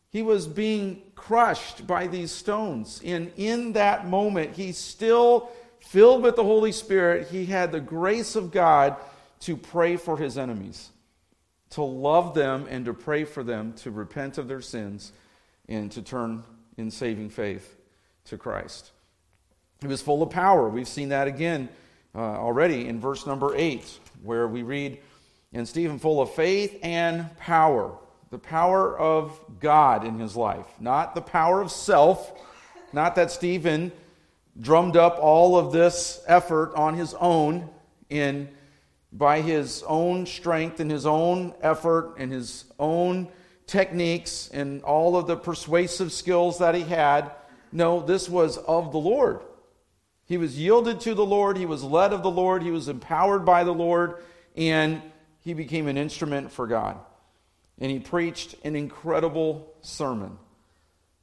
He 0.09 0.23
was 0.23 0.47
being 0.47 1.03
crushed 1.15 1.87
by 1.87 2.07
these 2.07 2.33
stones. 2.33 3.03
And 3.05 3.31
in 3.37 3.75
that 3.75 4.07
moment, 4.07 4.57
he 4.57 4.73
still 4.73 5.51
filled 5.81 6.23
with 6.23 6.37
the 6.37 6.45
Holy 6.45 6.73
Spirit. 6.73 7.29
He 7.29 7.45
had 7.45 7.71
the 7.71 7.81
grace 7.81 8.35
of 8.35 8.51
God 8.51 8.97
to 9.41 9.59
pray 9.59 9.97
for 9.97 10.17
his 10.17 10.39
enemies 10.39 10.91
to 11.71 11.83
love 11.83 12.35
them 12.35 12.67
and 12.69 12.85
to 12.85 12.95
pray 12.95 13.25
for 13.25 13.43
them 13.43 13.73
to 13.75 13.91
repent 13.91 14.39
of 14.39 14.49
their 14.49 14.61
sins 14.61 15.13
and 15.69 15.91
to 15.93 16.03
turn 16.03 16.45
in 16.77 16.91
saving 16.91 17.31
faith 17.31 17.77
to 18.27 18.39
Christ. 18.39 18.93
He 19.81 19.87
was 19.87 20.03
full 20.03 20.23
of 20.23 20.31
power. 20.31 20.69
We've 20.69 20.89
seen 20.89 21.11
that 21.11 21.29
again 21.29 21.69
uh, 22.15 22.19
already 22.19 22.89
in 22.89 23.01
verse 23.01 23.27
number 23.27 23.55
8, 23.55 23.99
where 24.23 24.49
we 24.49 24.63
read, 24.63 24.99
And 25.53 25.69
Stephen, 25.69 25.99
full 25.99 26.21
of 26.21 26.33
faith 26.33 26.79
and 26.83 27.37
power. 27.37 27.99
The 28.31 28.39
power 28.39 28.99
of 28.99 29.39
God 29.61 30.05
in 30.05 30.19
his 30.19 30.35
life, 30.35 30.67
not 30.81 31.15
the 31.15 31.21
power 31.21 31.61
of 31.61 31.71
self, 31.71 32.33
not 32.93 33.15
that 33.17 33.31
Stephen 33.31 33.93
drummed 34.61 34.97
up 34.97 35.19
all 35.21 35.57
of 35.59 35.73
this 35.73 36.23
effort 36.27 36.75
on 36.75 36.95
his 36.95 37.15
own 37.15 37.69
in 38.09 38.49
by 39.17 39.41
his 39.41 39.83
own 39.87 40.27
strength 40.27 40.81
and 40.81 40.91
his 40.91 41.07
own 41.07 41.55
effort 41.63 42.15
and 42.19 42.33
his 42.33 42.65
own 42.79 43.29
techniques 43.67 44.51
and 44.53 44.83
all 44.83 45.17
of 45.17 45.27
the 45.27 45.37
persuasive 45.37 46.13
skills 46.13 46.59
that 46.59 46.75
he 46.75 46.83
had. 46.83 47.31
No, 47.73 48.01
this 48.01 48.29
was 48.29 48.59
of 48.59 48.93
the 48.93 48.99
Lord. 48.99 49.41
He 50.27 50.37
was 50.37 50.59
yielded 50.59 51.01
to 51.01 51.15
the 51.15 51.25
Lord, 51.25 51.57
he 51.57 51.67
was 51.67 51.85
led 51.85 52.13
of 52.13 52.23
the 52.23 52.31
Lord, 52.31 52.63
he 52.63 52.71
was 52.73 52.89
empowered 52.89 53.45
by 53.45 53.63
the 53.65 53.75
Lord, 53.75 54.23
and 54.57 55.01
he 55.41 55.55
became 55.55 55.87
an 55.87 55.97
instrument 55.97 56.51
for 56.51 56.67
God. 56.67 56.99
And 57.79 57.91
he 57.91 58.01
preached 58.01 58.57
an 58.65 58.75
incredible 58.75 59.73
sermon. 59.83 60.39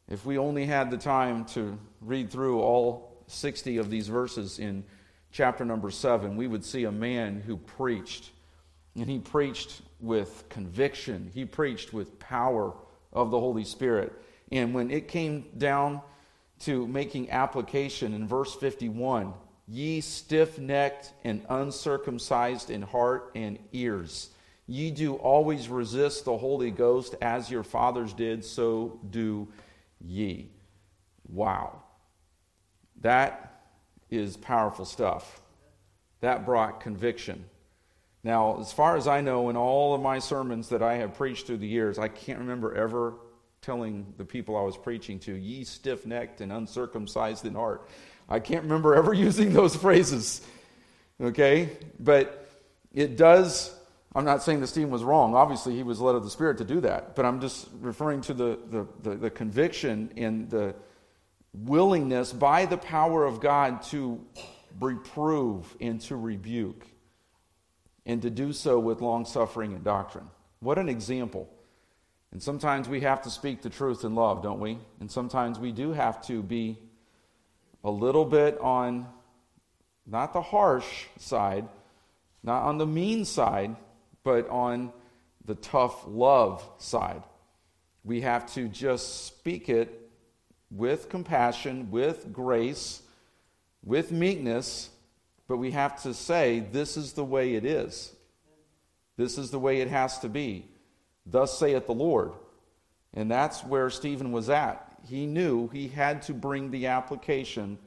If 0.07 0.25
we 0.25 0.37
only 0.37 0.65
had 0.65 0.89
the 0.89 0.97
time 0.97 1.45
to 1.47 1.77
read 2.01 2.29
through 2.29 2.61
all 2.61 3.23
60 3.27 3.77
of 3.77 3.89
these 3.89 4.07
verses 4.07 4.59
in 4.59 4.83
chapter 5.33 5.65
number 5.65 5.89
seven, 5.89 6.37
we 6.37 6.47
would 6.47 6.63
see 6.63 6.85
a 6.85 6.91
man 6.91 7.41
who 7.45 7.57
preached. 7.57 8.29
And 8.95 9.09
he 9.09 9.17
preached 9.17 9.81
with 9.99 10.45
conviction, 10.49 11.31
he 11.33 11.43
preached 11.45 11.91
with 11.91 12.19
power 12.19 12.73
of 13.11 13.31
the 13.31 13.39
Holy 13.39 13.63
Spirit. 13.65 14.13
And 14.51 14.73
when 14.73 14.91
it 14.91 15.07
came 15.07 15.45
down 15.57 16.01
to 16.59 16.87
making 16.87 17.31
application 17.31 18.13
in 18.13 18.27
verse 18.27 18.53
51, 18.53 19.33
ye 19.67 19.99
stiff 20.01 20.59
necked 20.59 21.13
and 21.23 21.43
uncircumcised 21.49 22.69
in 22.69 22.83
heart 22.83 23.31
and 23.33 23.57
ears, 23.71 24.29
ye 24.67 24.91
do 24.91 25.15
always 25.15 25.69
resist 25.69 26.25
the 26.25 26.37
Holy 26.37 26.69
Ghost 26.69 27.15
as 27.21 27.49
your 27.49 27.63
fathers 27.63 28.13
did, 28.13 28.45
so 28.45 28.99
do 29.09 29.47
ye. 29.99 30.51
Wow. 31.27 31.81
That 33.01 33.52
is 34.17 34.37
powerful 34.37 34.85
stuff. 34.85 35.41
That 36.21 36.45
brought 36.45 36.79
conviction. 36.79 37.45
Now, 38.23 38.59
as 38.61 38.71
far 38.71 38.95
as 38.95 39.07
I 39.07 39.21
know, 39.21 39.49
in 39.49 39.57
all 39.57 39.93
of 39.93 40.01
my 40.01 40.19
sermons 40.19 40.69
that 40.69 40.81
I 40.81 40.95
have 40.95 41.15
preached 41.15 41.47
through 41.47 41.57
the 41.57 41.67
years, 41.67 41.99
I 41.99 42.07
can't 42.07 42.39
remember 42.39 42.73
ever 42.73 43.15
telling 43.61 44.13
the 44.17 44.25
people 44.25 44.55
I 44.55 44.61
was 44.61 44.77
preaching 44.77 45.19
to, 45.19 45.33
ye 45.33 45.63
stiff 45.63 46.05
necked 46.05 46.41
and 46.41 46.51
uncircumcised 46.51 47.45
in 47.45 47.55
heart. 47.55 47.89
I 48.29 48.39
can't 48.39 48.63
remember 48.63 48.95
ever 48.95 49.13
using 49.29 49.51
those 49.51 49.75
phrases. 49.75 50.41
Okay? 51.21 51.69
But 51.99 52.49
it 52.93 53.17
does, 53.17 53.75
I'm 54.15 54.25
not 54.25 54.43
saying 54.43 54.61
that 54.61 54.67
Stephen 54.67 54.91
was 54.91 55.03
wrong. 55.03 55.35
Obviously, 55.35 55.75
he 55.75 55.83
was 55.83 55.99
led 55.99 56.15
of 56.15 56.23
the 56.23 56.29
Spirit 56.29 56.57
to 56.59 56.65
do 56.65 56.79
that. 56.81 57.15
But 57.15 57.25
I'm 57.25 57.41
just 57.41 57.67
referring 57.81 58.21
to 58.21 58.33
the, 58.33 58.59
the, 58.69 58.87
the, 59.01 59.15
the 59.15 59.29
conviction 59.29 60.11
and 60.15 60.49
the 60.49 60.75
willingness 61.53 62.33
by 62.33 62.65
the 62.65 62.77
power 62.77 63.25
of 63.25 63.39
God 63.39 63.83
to 63.83 64.19
reprove 64.79 65.75
and 65.79 66.01
to 66.01 66.15
rebuke, 66.15 66.85
and 68.05 68.21
to 68.23 68.29
do 68.29 68.51
so 68.53 68.79
with 68.79 69.01
long 69.01 69.25
suffering 69.25 69.73
and 69.73 69.83
doctrine. 69.83 70.29
What 70.59 70.77
an 70.77 70.89
example. 70.89 71.49
And 72.31 72.41
sometimes 72.41 72.89
we 72.89 73.01
have 73.01 73.21
to 73.23 73.29
speak 73.29 73.61
the 73.61 73.69
truth 73.69 74.03
in 74.03 74.15
love, 74.15 74.41
don't 74.41 74.59
we? 74.59 74.79
And 74.99 75.11
sometimes 75.11 75.59
we 75.59 75.71
do 75.71 75.93
have 75.93 76.25
to 76.27 76.41
be 76.41 76.79
a 77.83 77.91
little 77.91 78.25
bit 78.25 78.59
on 78.59 79.07
not 80.07 80.33
the 80.33 80.41
harsh 80.41 81.05
side, 81.19 81.67
not 82.41 82.63
on 82.63 82.79
the 82.79 82.87
mean 82.87 83.25
side, 83.25 83.75
but 84.23 84.49
on 84.49 84.91
the 85.45 85.55
tough 85.55 86.03
love 86.07 86.67
side. 86.79 87.23
We 88.03 88.21
have 88.21 88.51
to 88.53 88.67
just 88.67 89.27
speak 89.27 89.69
it 89.69 90.02
with 90.75 91.09
compassion, 91.09 91.91
with 91.91 92.33
grace, 92.33 93.01
with 93.83 94.11
meekness, 94.11 94.89
but 95.47 95.57
we 95.57 95.71
have 95.71 96.01
to 96.03 96.13
say, 96.13 96.59
this 96.71 96.97
is 96.97 97.13
the 97.13 97.23
way 97.23 97.55
it 97.55 97.65
is. 97.65 98.13
This 99.17 99.37
is 99.37 99.51
the 99.51 99.59
way 99.59 99.81
it 99.81 99.89
has 99.89 100.19
to 100.19 100.29
be. 100.29 100.65
Thus 101.25 101.57
saith 101.57 101.85
the 101.85 101.93
Lord. 101.93 102.31
And 103.13 103.29
that's 103.29 103.63
where 103.63 103.89
Stephen 103.89 104.31
was 104.31 104.49
at. 104.49 104.97
He 105.07 105.25
knew 105.25 105.67
he 105.67 105.87
had 105.87 106.23
to 106.23 106.33
bring 106.33 106.71
the 106.71 106.87
application 106.87 107.77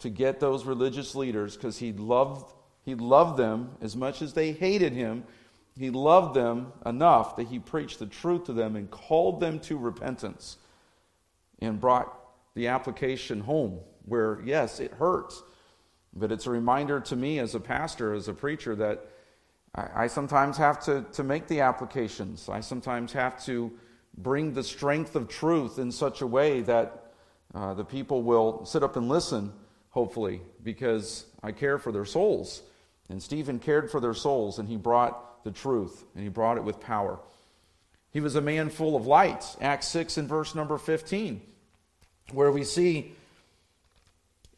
to 0.00 0.10
get 0.10 0.40
those 0.40 0.64
religious 0.64 1.14
leaders 1.14 1.56
because 1.56 1.78
he 1.78 1.92
loved, 1.92 2.52
he 2.84 2.94
loved 2.94 3.36
them 3.36 3.70
as 3.80 3.94
much 3.94 4.22
as 4.22 4.32
they 4.32 4.52
hated 4.52 4.92
him. 4.92 5.24
He 5.78 5.90
loved 5.90 6.34
them 6.34 6.72
enough 6.84 7.36
that 7.36 7.46
he 7.46 7.60
preached 7.60 8.00
the 8.00 8.06
truth 8.06 8.44
to 8.44 8.52
them 8.52 8.74
and 8.74 8.90
called 8.90 9.38
them 9.38 9.60
to 9.60 9.76
repentance 9.76 10.56
and 11.60 11.80
brought 11.80 12.14
the 12.54 12.68
application 12.68 13.40
home 13.40 13.80
where, 14.04 14.40
yes, 14.44 14.80
it 14.80 14.92
hurts, 14.92 15.42
but 16.14 16.32
it's 16.32 16.46
a 16.46 16.50
reminder 16.50 17.00
to 17.00 17.16
me 17.16 17.38
as 17.38 17.54
a 17.54 17.60
pastor, 17.60 18.14
as 18.14 18.28
a 18.28 18.34
preacher, 18.34 18.74
that 18.74 19.06
I, 19.74 20.04
I 20.04 20.06
sometimes 20.06 20.56
have 20.56 20.80
to, 20.84 21.04
to 21.12 21.22
make 21.22 21.46
the 21.46 21.60
applications. 21.60 22.48
I 22.48 22.60
sometimes 22.60 23.12
have 23.12 23.44
to 23.44 23.72
bring 24.16 24.54
the 24.54 24.64
strength 24.64 25.14
of 25.14 25.28
truth 25.28 25.78
in 25.78 25.92
such 25.92 26.22
a 26.22 26.26
way 26.26 26.62
that 26.62 27.12
uh, 27.54 27.74
the 27.74 27.84
people 27.84 28.22
will 28.22 28.64
sit 28.64 28.82
up 28.82 28.96
and 28.96 29.08
listen, 29.08 29.52
hopefully, 29.90 30.40
because 30.62 31.26
I 31.42 31.52
care 31.52 31.78
for 31.78 31.92
their 31.92 32.04
souls. 32.04 32.62
And 33.08 33.22
Stephen 33.22 33.58
cared 33.58 33.90
for 33.90 34.00
their 34.00 34.14
souls, 34.14 34.58
and 34.58 34.68
he 34.68 34.76
brought 34.76 35.44
the 35.44 35.50
truth, 35.50 36.04
and 36.14 36.22
he 36.22 36.28
brought 36.28 36.56
it 36.56 36.64
with 36.64 36.80
power. 36.80 37.20
He 38.10 38.20
was 38.20 38.34
a 38.34 38.40
man 38.40 38.70
full 38.70 38.96
of 38.96 39.06
light. 39.06 39.44
Acts 39.60 39.88
6 39.88 40.16
and 40.16 40.28
verse 40.28 40.54
number 40.54 40.78
15, 40.78 41.40
where 42.32 42.50
we 42.50 42.64
see, 42.64 43.14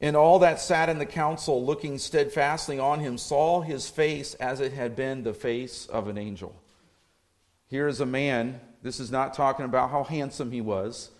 and 0.00 0.16
all 0.16 0.38
that 0.38 0.60
sat 0.60 0.88
in 0.88 0.98
the 0.98 1.06
council, 1.06 1.64
looking 1.64 1.98
steadfastly 1.98 2.78
on 2.78 3.00
him, 3.00 3.18
saw 3.18 3.60
his 3.60 3.88
face 3.88 4.34
as 4.34 4.60
it 4.60 4.72
had 4.72 4.96
been 4.96 5.22
the 5.22 5.34
face 5.34 5.86
of 5.86 6.08
an 6.08 6.16
angel. 6.16 6.54
Here 7.66 7.86
is 7.86 8.00
a 8.00 8.06
man, 8.06 8.60
this 8.82 8.98
is 8.98 9.10
not 9.10 9.34
talking 9.34 9.64
about 9.64 9.90
how 9.90 10.04
handsome 10.04 10.52
he 10.52 10.60
was. 10.60 11.10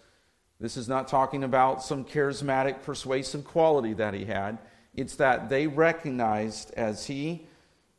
This 0.58 0.76
is 0.76 0.88
not 0.88 1.08
talking 1.08 1.44
about 1.44 1.82
some 1.82 2.04
charismatic, 2.04 2.82
persuasive 2.82 3.44
quality 3.44 3.94
that 3.94 4.14
he 4.14 4.24
had. 4.24 4.58
It's 4.94 5.16
that 5.16 5.48
they 5.48 5.66
recognized 5.66 6.72
as 6.74 7.06
he 7.06 7.46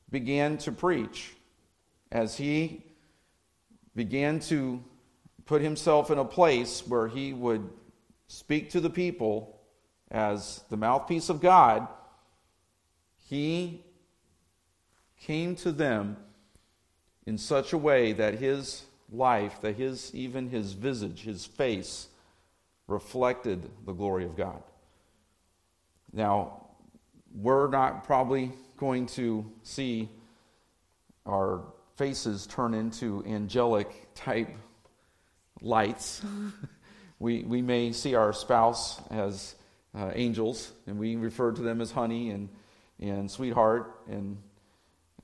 began 0.09 0.57
to 0.59 0.71
preach, 0.71 1.33
as 2.11 2.37
he 2.37 2.83
began 3.95 4.39
to 4.39 4.83
put 5.45 5.61
himself 5.61 6.11
in 6.11 6.17
a 6.17 6.25
place 6.25 6.85
where 6.87 7.07
he 7.07 7.33
would 7.33 7.69
speak 8.27 8.69
to 8.71 8.79
the 8.79 8.89
people 8.89 9.59
as 10.09 10.63
the 10.69 10.77
mouthpiece 10.77 11.29
of 11.29 11.41
God, 11.41 11.87
he 13.29 13.83
came 15.19 15.55
to 15.57 15.71
them 15.71 16.17
in 17.25 17.37
such 17.37 17.73
a 17.73 17.77
way 17.77 18.13
that 18.13 18.35
his 18.35 18.83
life, 19.11 19.61
that 19.61 19.75
his 19.75 20.13
even 20.13 20.49
his 20.49 20.73
visage, 20.73 21.21
his 21.23 21.45
face 21.45 22.07
reflected 22.87 23.69
the 23.85 23.93
glory 23.93 24.25
of 24.25 24.35
God. 24.35 24.61
Now, 26.13 26.67
we're 27.33 27.69
not 27.69 28.03
probably 28.03 28.51
going 28.77 29.05
to 29.07 29.49
see 29.63 30.09
our 31.25 31.61
faces 31.95 32.47
turn 32.47 32.73
into 32.73 33.23
angelic 33.25 34.07
type 34.15 34.49
lights. 35.61 36.21
we, 37.19 37.43
we 37.43 37.61
may 37.61 37.91
see 37.91 38.15
our 38.15 38.33
spouse 38.33 39.01
as 39.09 39.55
uh, 39.95 40.11
angels, 40.15 40.71
and 40.87 40.97
we 40.97 41.15
refer 41.15 41.51
to 41.51 41.61
them 41.61 41.81
as 41.81 41.91
honey 41.91 42.31
and, 42.31 42.49
and 42.99 43.29
sweetheart. 43.29 44.01
And 44.09 44.37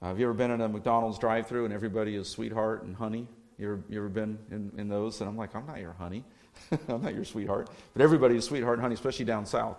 uh, 0.02 0.08
have 0.08 0.20
you 0.20 0.26
ever 0.26 0.34
been 0.34 0.52
in 0.52 0.62
a 0.62 0.68
McDonald's 0.68 1.18
drive 1.18 1.48
through 1.48 1.66
and 1.66 1.74
everybody 1.74 2.16
is 2.16 2.28
sweetheart 2.28 2.84
and 2.84 2.96
honey? 2.96 3.28
You 3.58 3.68
ever, 3.68 3.84
you 3.90 4.00
ever 4.00 4.10
been 4.10 4.38
in, 4.52 4.72
in 4.78 4.88
those? 4.90 5.22
And 5.22 5.30
I'm 5.30 5.38
like, 5.38 5.56
I'm 5.56 5.66
not 5.66 5.80
your 5.80 5.94
honey. 5.94 6.24
I'm 6.88 7.02
not 7.02 7.16
your 7.16 7.26
sweetheart. 7.26 7.70
But 7.94 8.04
everybody 8.04 8.36
is 8.36 8.46
sweetheart 8.46 8.76
and 8.76 8.82
honey, 8.82 8.94
especially 8.94 9.26
down 9.26 9.46
south. 9.46 9.78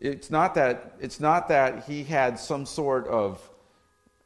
It's 0.00 0.30
not 0.30 0.54
that, 0.54 0.96
it's 1.00 1.20
not 1.20 1.48
that 1.48 1.84
he 1.84 2.04
had 2.04 2.38
some 2.38 2.66
sort 2.66 3.06
of 3.08 3.48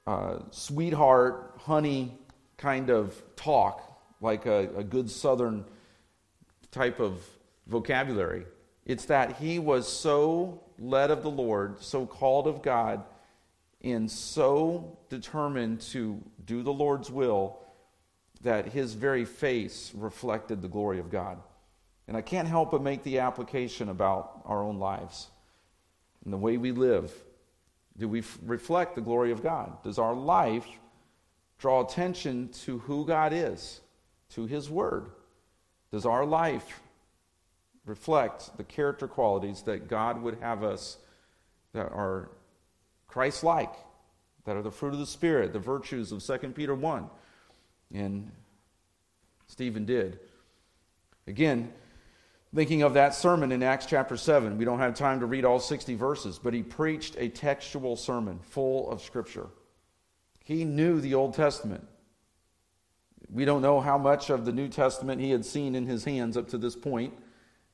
uh, 0.06 0.38
sweetheart, 0.50 1.54
honey 1.58 2.16
kind 2.56 2.90
of 2.90 3.20
talk, 3.36 4.00
like 4.20 4.46
a, 4.46 4.68
a 4.76 4.84
good 4.84 5.10
southern 5.10 5.64
type 6.70 7.00
of 7.00 7.20
vocabulary. 7.66 8.46
It's 8.84 9.06
that 9.06 9.36
he 9.36 9.58
was 9.58 9.86
so 9.86 10.62
led 10.78 11.10
of 11.10 11.22
the 11.22 11.30
Lord, 11.30 11.82
so 11.82 12.06
called 12.06 12.46
of 12.46 12.62
God, 12.62 13.04
and 13.82 14.10
so 14.10 14.98
determined 15.08 15.80
to 15.80 16.20
do 16.44 16.62
the 16.62 16.72
Lord's 16.72 17.10
will 17.10 17.58
that 18.42 18.66
his 18.66 18.94
very 18.94 19.24
face 19.24 19.92
reflected 19.94 20.62
the 20.62 20.68
glory 20.68 20.98
of 20.98 21.10
God. 21.10 21.38
And 22.08 22.16
I 22.16 22.22
can't 22.22 22.48
help 22.48 22.72
but 22.72 22.82
make 22.82 23.04
the 23.04 23.20
application 23.20 23.88
about 23.88 24.42
our 24.44 24.62
own 24.62 24.78
lives 24.78 25.28
and 26.24 26.32
the 26.32 26.38
way 26.38 26.56
we 26.56 26.72
live 26.72 27.12
do 27.96 28.08
we 28.08 28.20
f- 28.20 28.38
reflect 28.42 28.94
the 28.94 29.00
glory 29.00 29.32
of 29.32 29.42
God? 29.42 29.82
Does 29.82 29.98
our 29.98 30.14
life 30.14 30.66
draw 31.58 31.84
attention 31.84 32.48
to 32.64 32.78
who 32.78 33.06
God 33.06 33.32
is, 33.32 33.80
to 34.30 34.46
His 34.46 34.70
Word? 34.70 35.10
Does 35.90 36.06
our 36.06 36.24
life 36.24 36.80
reflect 37.84 38.56
the 38.56 38.64
character 38.64 39.06
qualities 39.06 39.62
that 39.62 39.88
God 39.88 40.22
would 40.22 40.38
have 40.40 40.62
us 40.62 40.98
that 41.72 41.90
are 41.92 42.30
Christ 43.06 43.44
like, 43.44 43.74
that 44.44 44.56
are 44.56 44.62
the 44.62 44.70
fruit 44.70 44.94
of 44.94 44.98
the 44.98 45.06
Spirit, 45.06 45.52
the 45.52 45.58
virtues 45.58 46.12
of 46.12 46.24
2 46.24 46.38
Peter 46.50 46.74
1? 46.74 47.10
And 47.92 48.30
Stephen 49.46 49.84
did. 49.84 50.18
Again, 51.26 51.72
Thinking 52.54 52.82
of 52.82 52.94
that 52.94 53.14
sermon 53.14 53.50
in 53.50 53.62
Acts 53.62 53.86
chapter 53.86 54.14
7, 54.14 54.58
we 54.58 54.66
don't 54.66 54.78
have 54.78 54.94
time 54.94 55.20
to 55.20 55.26
read 55.26 55.46
all 55.46 55.58
60 55.58 55.94
verses, 55.94 56.38
but 56.38 56.52
he 56.52 56.62
preached 56.62 57.16
a 57.18 57.30
textual 57.30 57.96
sermon 57.96 58.40
full 58.42 58.90
of 58.90 59.00
Scripture. 59.00 59.46
He 60.44 60.66
knew 60.66 61.00
the 61.00 61.14
Old 61.14 61.32
Testament. 61.32 61.88
We 63.30 63.46
don't 63.46 63.62
know 63.62 63.80
how 63.80 63.96
much 63.96 64.28
of 64.28 64.44
the 64.44 64.52
New 64.52 64.68
Testament 64.68 65.18
he 65.18 65.30
had 65.30 65.46
seen 65.46 65.74
in 65.74 65.86
his 65.86 66.04
hands 66.04 66.36
up 66.36 66.48
to 66.50 66.58
this 66.58 66.76
point. 66.76 67.14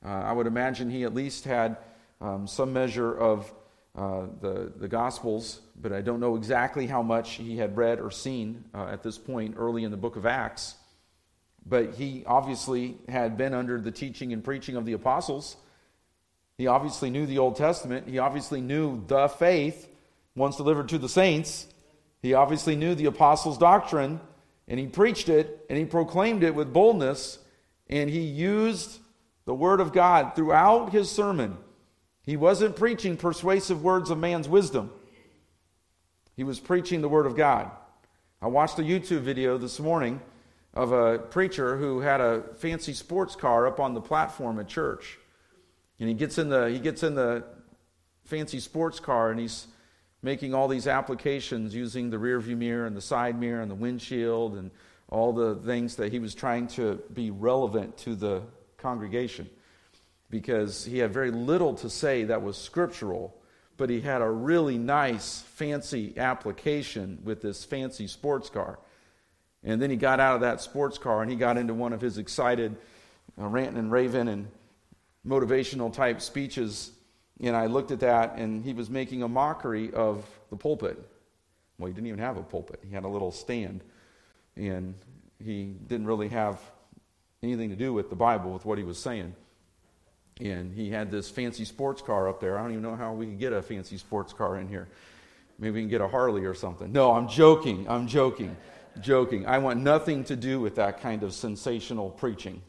Uh, 0.03 0.09
I 0.09 0.31
would 0.31 0.47
imagine 0.47 0.89
he 0.89 1.03
at 1.03 1.13
least 1.13 1.43
had 1.43 1.75
um, 2.21 2.47
some 2.47 2.71
measure 2.71 3.13
of 3.13 3.53
uh, 3.97 4.27
the, 4.39 4.71
the 4.77 4.87
Gospels, 4.87 5.59
but 5.75 5.91
I 5.91 5.99
don't 5.99 6.21
know 6.21 6.37
exactly 6.37 6.87
how 6.87 7.01
much 7.01 7.31
he 7.31 7.57
had 7.57 7.75
read 7.75 7.99
or 7.99 8.11
seen 8.11 8.63
uh, 8.73 8.85
at 8.85 9.03
this 9.03 9.17
point 9.17 9.55
early 9.57 9.83
in 9.83 9.91
the 9.91 9.97
book 9.97 10.15
of 10.15 10.25
Acts. 10.25 10.75
But 11.65 11.95
he 11.95 12.23
obviously 12.25 12.97
had 13.07 13.37
been 13.37 13.53
under 13.53 13.79
the 13.79 13.91
teaching 13.91 14.33
and 14.33 14.43
preaching 14.43 14.75
of 14.75 14.85
the 14.85 14.93
apostles. 14.93 15.57
He 16.57 16.67
obviously 16.67 17.09
knew 17.09 17.25
the 17.25 17.37
Old 17.37 17.55
Testament. 17.55 18.07
He 18.07 18.19
obviously 18.19 18.59
knew 18.59 19.03
the 19.07 19.27
faith 19.27 19.87
once 20.35 20.57
delivered 20.57 20.89
to 20.89 20.97
the 20.97 21.09
saints. 21.09 21.67
He 22.21 22.33
obviously 22.33 22.75
knew 22.75 22.95
the 22.95 23.05
apostles' 23.05 23.57
doctrine, 23.57 24.19
and 24.67 24.79
he 24.79 24.87
preached 24.87 25.29
it 25.29 25.65
and 25.69 25.77
he 25.77 25.85
proclaimed 25.85 26.43
it 26.43 26.55
with 26.55 26.73
boldness, 26.73 27.39
and 27.87 28.09
he 28.09 28.21
used 28.21 28.99
the 29.45 29.53
Word 29.53 29.79
of 29.79 29.93
God 29.93 30.35
throughout 30.35 30.91
his 30.91 31.09
sermon. 31.09 31.57
He 32.23 32.37
wasn't 32.37 32.75
preaching 32.75 33.17
persuasive 33.17 33.81
words 33.83 34.09
of 34.09 34.17
man's 34.17 34.47
wisdom, 34.47 34.91
he 36.35 36.43
was 36.43 36.59
preaching 36.59 37.01
the 37.01 37.09
Word 37.09 37.25
of 37.25 37.35
God. 37.35 37.71
I 38.41 38.47
watched 38.47 38.79
a 38.79 38.83
YouTube 38.83 39.21
video 39.21 39.57
this 39.57 39.79
morning 39.79 40.21
of 40.79 40.93
a 40.93 41.19
preacher 41.19 41.75
who 41.75 41.99
had 41.99 42.21
a 42.21 42.41
fancy 42.55 42.93
sports 42.93 43.35
car 43.35 43.67
up 43.67 43.81
on 43.81 43.93
the 43.93 43.99
platform 43.99 44.61
at 44.61 44.67
church. 44.69 45.19
And 45.99 46.07
he 46.07 46.15
gets 46.15 46.37
in 46.37 46.47
the, 46.47 46.69
he 46.69 46.79
gets 46.79 47.03
in 47.03 47.15
the 47.15 47.43
fancy 48.23 48.61
sports 48.61 48.97
car 49.01 49.29
and 49.29 49.37
he's 49.41 49.67
making 50.21 50.53
all 50.53 50.69
these 50.69 50.87
applications 50.87 51.75
using 51.75 52.09
the 52.09 52.17
rear 52.17 52.39
view 52.39 52.55
mirror 52.55 52.85
and 52.85 52.95
the 52.95 53.01
side 53.01 53.37
mirror 53.37 53.61
and 53.61 53.69
the 53.69 53.75
windshield 53.75 54.55
and 54.55 54.71
all 55.09 55.33
the 55.33 55.55
things 55.55 55.97
that 55.97 56.13
he 56.13 56.19
was 56.19 56.33
trying 56.33 56.65
to 56.67 57.01
be 57.13 57.29
relevant 57.29 57.97
to 57.97 58.15
the 58.15 58.41
congregation 58.77 59.49
because 60.29 60.85
he 60.85 60.99
had 60.99 61.11
very 61.11 61.31
little 61.31 61.73
to 61.73 61.89
say 61.89 62.23
that 62.23 62.41
was 62.41 62.57
scriptural, 62.57 63.35
but 63.75 63.89
he 63.89 63.99
had 63.99 64.21
a 64.21 64.29
really 64.29 64.77
nice, 64.77 65.41
fancy 65.41 66.17
application 66.17 67.19
with 67.25 67.41
this 67.41 67.65
fancy 67.65 68.07
sports 68.07 68.49
car. 68.49 68.79
And 69.63 69.81
then 69.81 69.89
he 69.89 69.95
got 69.95 70.19
out 70.19 70.35
of 70.35 70.41
that 70.41 70.61
sports 70.61 70.97
car 70.97 71.21
and 71.21 71.29
he 71.29 71.35
got 71.35 71.57
into 71.57 71.73
one 71.73 71.93
of 71.93 72.01
his 72.01 72.17
excited 72.17 72.75
uh, 73.39 73.47
ranting 73.47 73.77
and 73.77 73.91
raving 73.91 74.27
and 74.27 74.47
motivational 75.27 75.91
type 75.91 76.21
speeches. 76.21 76.91
And 77.41 77.55
I 77.55 77.65
looked 77.65 77.91
at 77.91 77.99
that 77.99 78.35
and 78.35 78.63
he 78.63 78.73
was 78.73 78.89
making 78.89 79.23
a 79.23 79.27
mockery 79.27 79.93
of 79.93 80.25
the 80.49 80.55
pulpit. 80.55 80.97
Well, 81.77 81.87
he 81.87 81.93
didn't 81.93 82.07
even 82.07 82.19
have 82.19 82.37
a 82.37 82.43
pulpit, 82.43 82.81
he 82.87 82.93
had 82.93 83.03
a 83.03 83.07
little 83.07 83.31
stand. 83.31 83.81
And 84.55 84.95
he 85.43 85.75
didn't 85.87 86.07
really 86.07 86.29
have 86.29 86.59
anything 87.41 87.69
to 87.69 87.75
do 87.75 87.93
with 87.93 88.09
the 88.09 88.15
Bible, 88.15 88.51
with 88.51 88.65
what 88.65 88.77
he 88.77 88.83
was 88.83 88.97
saying. 88.97 89.33
And 90.41 90.73
he 90.73 90.89
had 90.89 91.11
this 91.11 91.29
fancy 91.29 91.65
sports 91.65 92.01
car 92.01 92.27
up 92.27 92.39
there. 92.39 92.57
I 92.57 92.61
don't 92.61 92.71
even 92.71 92.83
know 92.83 92.95
how 92.95 93.13
we 93.13 93.25
could 93.25 93.39
get 93.39 93.53
a 93.53 93.61
fancy 93.61 93.97
sports 93.97 94.33
car 94.33 94.57
in 94.57 94.67
here. 94.67 94.87
Maybe 95.57 95.75
we 95.75 95.81
can 95.81 95.89
get 95.89 96.01
a 96.01 96.07
Harley 96.07 96.45
or 96.45 96.53
something. 96.53 96.91
No, 96.91 97.11
I'm 97.11 97.27
joking. 97.27 97.89
I'm 97.89 98.07
joking 98.07 98.55
joking. 99.01 99.45
I 99.45 99.57
want 99.57 99.79
nothing 99.79 100.23
to 100.25 100.35
do 100.35 100.59
with 100.59 100.75
that 100.75 101.01
kind 101.01 101.23
of 101.23 101.33
sensational 101.33 102.09
preaching. 102.09 102.61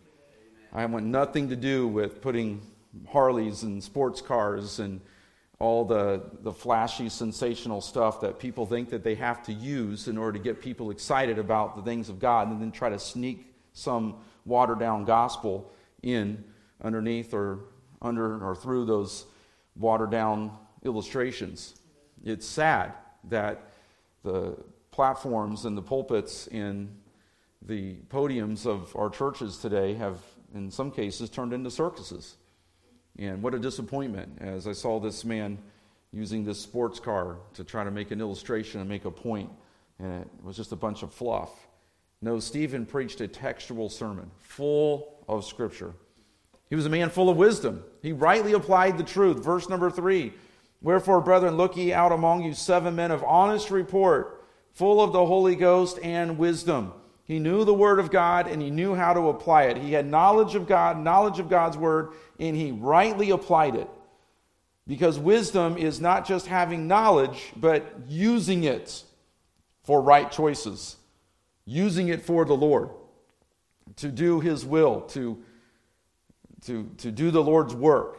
I 0.73 0.87
want 0.87 1.07
nothing 1.07 1.49
to 1.49 1.57
do 1.57 1.89
with 1.89 2.21
putting 2.21 2.63
Harleys 3.09 3.63
and 3.63 3.83
sports 3.83 4.21
cars 4.21 4.79
and 4.79 5.01
all 5.59 5.85
the, 5.85 6.23
the 6.41 6.53
flashy, 6.53 7.09
sensational 7.09 7.81
stuff 7.81 8.21
that 8.23 8.39
people 8.39 8.65
think 8.65 8.89
that 8.91 9.05
they 9.05 9.15
have 9.15 9.43
to 9.43 9.53
use 9.53 10.09
in 10.09 10.17
order 10.17 10.39
to 10.39 10.43
get 10.43 10.61
people 10.61 10.91
excited 10.91 11.39
about 11.39 11.77
the 11.77 11.83
things 11.83 12.09
of 12.09 12.19
God 12.19 12.49
and 12.49 12.61
then 12.61 12.73
try 12.73 12.89
to 12.89 12.99
sneak 12.99 13.55
some 13.73 14.17
watered 14.47 14.79
down 14.79 15.05
gospel 15.05 15.71
in 16.03 16.43
underneath 16.83 17.35
or 17.35 17.61
under 18.01 18.43
or 18.43 18.57
through 18.57 18.87
those 18.87 19.27
watered 19.77 20.11
down 20.11 20.51
illustrations. 20.83 21.75
It's 22.25 22.47
sad 22.47 22.95
that 23.25 23.71
the 24.23 24.57
platforms 24.91 25.65
and 25.65 25.77
the 25.77 25.83
pulpits 25.83 26.47
and 26.49 26.97
the 27.63 27.97
podiums 28.09 28.67
of 28.67 28.95
our 28.97 29.11
churches 29.11 29.59
today 29.59 29.95
have, 29.95 30.21
in 30.55 30.71
some 30.71 30.91
cases, 30.91 31.31
turned 31.31 31.53
into 31.53 31.71
circuses. 31.71 32.37
And 33.19 33.43
what 33.43 33.55
a 33.55 33.59
disappointment 33.59 34.39
as 34.41 34.67
I 34.67 34.73
saw 34.73 34.99
this 34.99 35.25
man 35.25 35.59
using 36.13 36.45
this 36.45 36.59
sports 36.59 36.99
car 36.99 37.37
to 37.55 37.65
try 37.65 37.85
to 37.85 37.91
make 37.91 38.11
an 38.11 38.21
illustration 38.21 38.81
and 38.81 38.89
make 38.89 39.05
a 39.05 39.11
point, 39.11 39.51
and 39.99 40.23
it 40.23 40.29
was 40.43 40.57
just 40.57 40.73
a 40.73 40.77
bunch 40.77 41.03
of 41.03 41.13
fluff. 41.13 41.51
No, 42.23 42.41
Stephen 42.41 42.85
preached 42.85 43.21
a 43.21 43.29
textual 43.29 43.89
sermon 43.89 44.31
full 44.39 45.25
of 45.29 45.45
Scripture. 45.45 45.95
He 46.69 46.77
was 46.77 46.87
a 46.87 46.91
man 46.91 47.11
full 47.11 47.29
of 47.29 47.37
wisdom. 47.37 47.83
He 48.03 48.13
rightly 48.13 48.53
applied 48.53 48.99
the 48.99 49.05
truth. 49.05 49.43
Verse 49.45 49.69
number 49.69 49.91
three 49.91 50.33
Wherefore, 50.83 51.21
brethren, 51.21 51.57
look 51.57 51.77
ye 51.77 51.93
out 51.93 52.13
among 52.13 52.43
you 52.43 52.55
seven 52.55 52.97
men 52.97 53.11
of 53.11 53.23
honest 53.25 53.71
report, 53.71 54.40
full 54.73 55.03
of 55.03 55.13
the 55.13 55.25
Holy 55.25 55.57
Ghost 55.57 55.99
and 56.03 56.39
wisdom. 56.39 56.93
He 57.25 57.39
knew 57.39 57.65
the 57.65 57.75
Word 57.75 57.99
of 57.99 58.11
God 58.11 58.49
and 58.49 58.61
he 58.61 58.71
knew 58.71 58.95
how 58.95 59.13
to 59.13 59.29
apply 59.29 59.65
it. 59.65 59.77
He 59.77 59.93
had 59.93 60.07
knowledge 60.07 60.55
of 60.55 60.67
God, 60.67 60.99
knowledge 60.99 61.39
of 61.39 61.49
God's 61.49 61.77
Word, 61.77 62.11
and 62.39 62.57
he 62.57 62.73
rightly 62.73 63.31
applied 63.31 63.77
it. 63.77 63.89
Because 64.87 65.19
wisdom 65.19 65.77
is 65.77 66.01
not 66.01 66.27
just 66.27 66.47
having 66.49 66.89
knowledge, 66.89 67.53
but 67.57 67.85
using 68.09 68.65
it 68.65 69.05
for 69.85 70.03
right 70.03 70.31
choices, 70.31 70.97
using 71.65 72.09
it 72.09 72.23
for 72.23 72.45
the 72.45 72.57
Lord, 72.57 72.91
to 73.97 74.09
do 74.09 74.41
His 74.41 74.65
will, 74.65 75.03
to, 75.03 75.43
to, 76.63 76.91
to 76.99 77.11
do 77.11 77.31
the 77.31 77.43
Lord's 77.43 77.75
work, 77.75 78.19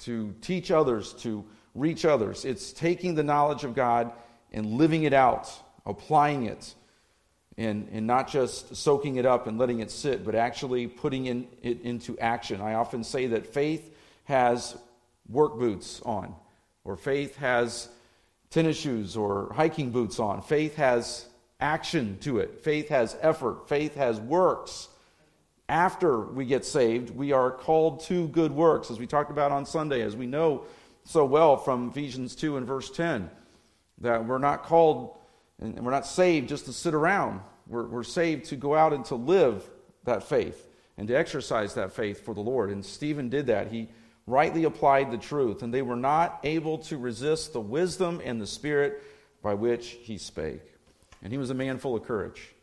to 0.00 0.34
teach 0.40 0.70
others, 0.70 1.12
to 1.14 1.44
reach 1.74 2.04
others. 2.04 2.44
It's 2.44 2.72
taking 2.72 3.14
the 3.14 3.24
knowledge 3.24 3.64
of 3.64 3.74
God 3.74 4.12
and 4.52 4.66
living 4.78 5.02
it 5.02 5.12
out, 5.12 5.52
applying 5.86 6.44
it, 6.44 6.74
and, 7.56 7.88
and 7.92 8.06
not 8.06 8.28
just 8.28 8.76
soaking 8.76 9.16
it 9.16 9.24
up 9.24 9.46
and 9.46 9.58
letting 9.58 9.80
it 9.80 9.90
sit, 9.90 10.24
but 10.24 10.34
actually 10.34 10.86
putting 10.86 11.26
in, 11.26 11.46
it 11.62 11.80
into 11.82 12.18
action. 12.18 12.60
I 12.60 12.74
often 12.74 13.02
say 13.02 13.28
that 13.28 13.46
faith 13.46 13.94
has 14.24 14.76
work 15.28 15.58
boots 15.58 16.02
on, 16.04 16.34
or 16.84 16.96
faith 16.96 17.36
has 17.36 17.88
tennis 18.50 18.78
shoes 18.78 19.16
or 19.16 19.52
hiking 19.54 19.90
boots 19.90 20.18
on. 20.18 20.42
Faith 20.42 20.76
has 20.76 21.26
action 21.60 22.18
to 22.20 22.38
it, 22.38 22.62
faith 22.62 22.88
has 22.90 23.16
effort, 23.22 23.68
faith 23.68 23.94
has 23.94 24.20
works. 24.20 24.88
After 25.68 26.20
we 26.20 26.44
get 26.44 26.64
saved, 26.64 27.10
we 27.10 27.32
are 27.32 27.50
called 27.50 28.00
to 28.04 28.28
good 28.28 28.52
works, 28.52 28.90
as 28.90 28.98
we 28.98 29.06
talked 29.06 29.30
about 29.30 29.50
on 29.50 29.66
Sunday, 29.66 30.02
as 30.02 30.14
we 30.14 30.26
know 30.26 30.64
so 31.04 31.24
well 31.24 31.56
from 31.56 31.88
Ephesians 31.88 32.36
2 32.36 32.56
and 32.56 32.66
verse 32.66 32.90
10 32.90 33.30
that 34.00 34.26
we're 34.26 34.38
not 34.38 34.64
called 34.64 35.16
and 35.60 35.84
we're 35.84 35.90
not 35.90 36.06
saved 36.06 36.48
just 36.48 36.66
to 36.66 36.72
sit 36.72 36.94
around. 36.94 37.40
We're, 37.66 37.86
we're 37.86 38.02
saved 38.02 38.46
to 38.46 38.56
go 38.56 38.74
out 38.74 38.92
and 38.92 39.04
to 39.06 39.14
live 39.14 39.68
that 40.04 40.22
faith 40.22 40.68
and 40.96 41.08
to 41.08 41.14
exercise 41.14 41.74
that 41.74 41.92
faith 41.92 42.24
for 42.24 42.34
the 42.34 42.40
Lord. 42.40 42.70
And 42.70 42.84
Stephen 42.84 43.28
did 43.28 43.46
that. 43.46 43.72
He 43.72 43.88
rightly 44.26 44.64
applied 44.64 45.10
the 45.10 45.18
truth, 45.18 45.62
and 45.62 45.72
they 45.72 45.82
were 45.82 45.96
not 45.96 46.40
able 46.44 46.78
to 46.78 46.98
resist 46.98 47.52
the 47.52 47.60
wisdom 47.60 48.20
and 48.24 48.40
the 48.40 48.46
spirit 48.46 49.02
by 49.42 49.54
which 49.54 49.96
he 50.02 50.18
spake. 50.18 50.62
And 51.22 51.32
he 51.32 51.38
was 51.38 51.50
a 51.50 51.54
man 51.54 51.78
full 51.78 51.96
of 51.96 52.04
courage. 52.04 52.54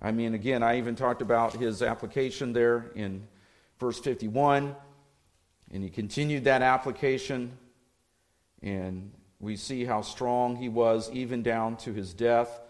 I 0.00 0.12
mean, 0.12 0.34
again, 0.34 0.62
I 0.62 0.78
even 0.78 0.94
talked 0.94 1.22
about 1.22 1.54
his 1.54 1.82
application 1.82 2.52
there 2.52 2.90
in 2.94 3.26
verse 3.78 3.98
51 3.98 4.74
and 5.72 5.82
he 5.82 5.90
continued 5.90 6.44
that 6.44 6.62
application, 6.62 7.56
and 8.62 9.12
we 9.40 9.56
see 9.56 9.84
how 9.84 10.02
strong 10.02 10.56
he 10.56 10.68
was 10.68 11.10
even 11.12 11.42
down 11.42 11.76
to 11.78 11.92
his 11.92 12.14
death. 12.14 12.60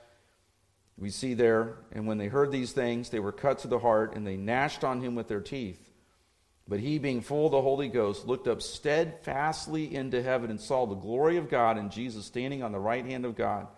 We 0.99 1.11
see 1.11 1.35
there, 1.35 1.77
and 1.93 2.07
when 2.07 2.19
they 2.19 2.29
heard 2.29 2.51
these 2.51 2.73
things, 2.73 3.11
they 3.11 3.21
were 3.21 3.33
cut 3.33 3.61
to 3.61 3.69
the 3.69 3.79
heart, 3.79 4.15
and 4.15 4.27
they 4.27 4.37
gnashed 4.37 4.83
on 4.83 5.01
him 5.01 5.15
with 5.15 5.29
their 5.29 5.41
teeth. 5.41 5.91
But 6.69 6.81
he, 6.81 6.99
being 6.99 7.21
full 7.21 7.47
of 7.47 7.53
the 7.53 7.63
Holy 7.63 7.89
Ghost, 7.89 8.27
looked 8.27 8.49
up 8.49 8.61
steadfastly 8.61 9.95
into 9.95 10.23
heaven 10.23 10.51
and 10.51 10.61
saw 10.61 10.87
the 10.87 10.95
glory 10.95 11.37
of 11.37 11.49
God 11.49 11.77
and 11.77 11.93
Jesus 11.93 12.27
standing 12.27 12.63
on 12.63 12.73
the 12.73 12.79
right 12.79 13.05
hand 13.05 13.25
of 13.25 13.37
God. 13.37 13.69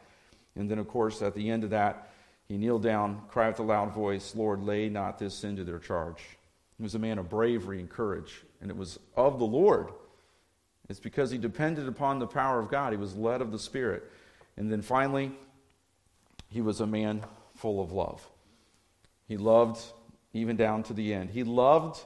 And 0.56 0.70
then, 0.70 0.78
of 0.78 0.88
course, 0.88 1.20
at 1.20 1.34
the 1.34 1.50
end 1.50 1.64
of 1.64 1.70
that, 1.70 2.10
he 2.46 2.56
kneeled 2.56 2.82
down, 2.82 3.22
cried 3.28 3.48
with 3.48 3.60
a 3.60 3.62
loud 3.62 3.92
voice, 3.92 4.34
Lord, 4.34 4.62
lay 4.62 4.88
not 4.88 5.18
this 5.18 5.34
sin 5.34 5.56
to 5.56 5.64
their 5.64 5.78
charge. 5.78 6.22
He 6.78 6.82
was 6.82 6.94
a 6.94 6.98
man 6.98 7.18
of 7.18 7.28
bravery 7.28 7.80
and 7.80 7.90
courage 7.90 8.42
and 8.60 8.70
it 8.70 8.76
was 8.76 8.98
of 9.16 9.38
the 9.38 9.46
Lord. 9.46 9.88
It's 10.88 11.00
because 11.00 11.30
he 11.30 11.38
depended 11.38 11.86
upon 11.86 12.18
the 12.18 12.26
power 12.26 12.58
of 12.58 12.70
God. 12.70 12.92
He 12.92 12.98
was 12.98 13.14
led 13.14 13.40
of 13.40 13.52
the 13.52 13.58
Spirit. 13.58 14.10
And 14.56 14.72
then 14.72 14.82
finally, 14.82 15.32
he 16.48 16.60
was 16.60 16.80
a 16.80 16.86
man 16.86 17.22
full 17.54 17.82
of 17.82 17.92
love. 17.92 18.26
He 19.26 19.36
loved 19.36 19.80
even 20.32 20.56
down 20.56 20.82
to 20.84 20.94
the 20.94 21.12
end. 21.12 21.30
He 21.30 21.44
loved 21.44 22.02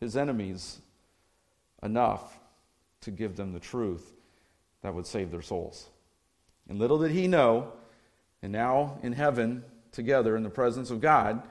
his 0.00 0.16
enemies 0.16 0.78
enough 1.82 2.38
to 3.02 3.10
give 3.10 3.36
them 3.36 3.52
the 3.52 3.60
truth 3.60 4.12
that 4.82 4.94
would 4.94 5.06
save 5.06 5.30
their 5.30 5.42
souls. 5.42 5.88
And 6.68 6.78
little 6.78 6.98
did 6.98 7.12
he 7.12 7.26
know, 7.28 7.72
and 8.42 8.52
now 8.52 8.98
in 9.02 9.12
heaven, 9.12 9.64
together 9.92 10.36
in 10.36 10.42
the 10.42 10.50
presence 10.50 10.90
of 10.90 11.00
God, 11.00 11.42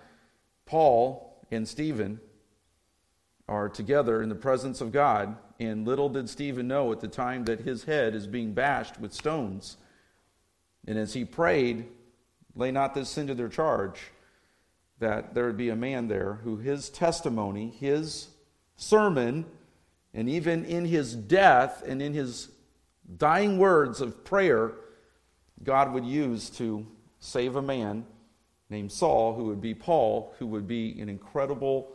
Paul 0.66 1.36
and 1.52 1.68
Stephen 1.68 2.20
are 3.48 3.70
together 3.70 4.22
in 4.22 4.30
the 4.30 4.36
presence 4.36 4.82
of 4.82 4.92
God. 4.92 5.36
And 5.60 5.88
little 5.88 6.10
did 6.10 6.30
Stephen 6.30 6.68
know 6.68 6.92
at 6.92 7.00
the 7.00 7.08
time 7.08 7.46
that 7.46 7.62
his 7.62 7.84
head 7.84 8.16
is 8.16 8.28
being 8.28 8.54
bashed 8.54 9.00
with 9.00 9.14
stones. 9.14 9.78
And 10.88 10.98
as 10.98 11.14
he 11.14 11.26
prayed, 11.26 11.86
lay 12.56 12.72
not 12.72 12.94
this 12.94 13.10
sin 13.10 13.28
to 13.28 13.36
their 13.36 13.50
charge, 13.50 14.00
that 15.00 15.34
there 15.34 15.46
would 15.46 15.58
be 15.58 15.70
a 15.70 15.76
man 15.76 16.08
there 16.08 16.40
who 16.44 16.58
his 16.58 16.90
testimony, 16.90 17.70
his 17.80 18.30
sermon, 18.78 19.46
and 20.14 20.30
even 20.30 20.66
in 20.66 20.86
his 20.86 21.16
death 21.16 21.84
and 21.86 22.02
in 22.02 22.14
his 22.14 22.50
dying 23.18 23.58
words 23.58 24.02
of 24.02 24.24
prayer, 24.24 24.74
God 25.64 25.94
would 25.94 26.06
use 26.06 26.50
to 26.52 26.86
save 27.20 27.56
a 27.56 27.62
man 27.62 28.06
named 28.70 28.92
Saul, 28.92 29.36
who 29.36 29.46
would 29.46 29.62
be 29.62 29.74
Paul, 29.74 30.34
who 30.40 30.48
would 30.48 30.68
be 30.68 31.00
an 31.00 31.10
incredible 31.10 31.92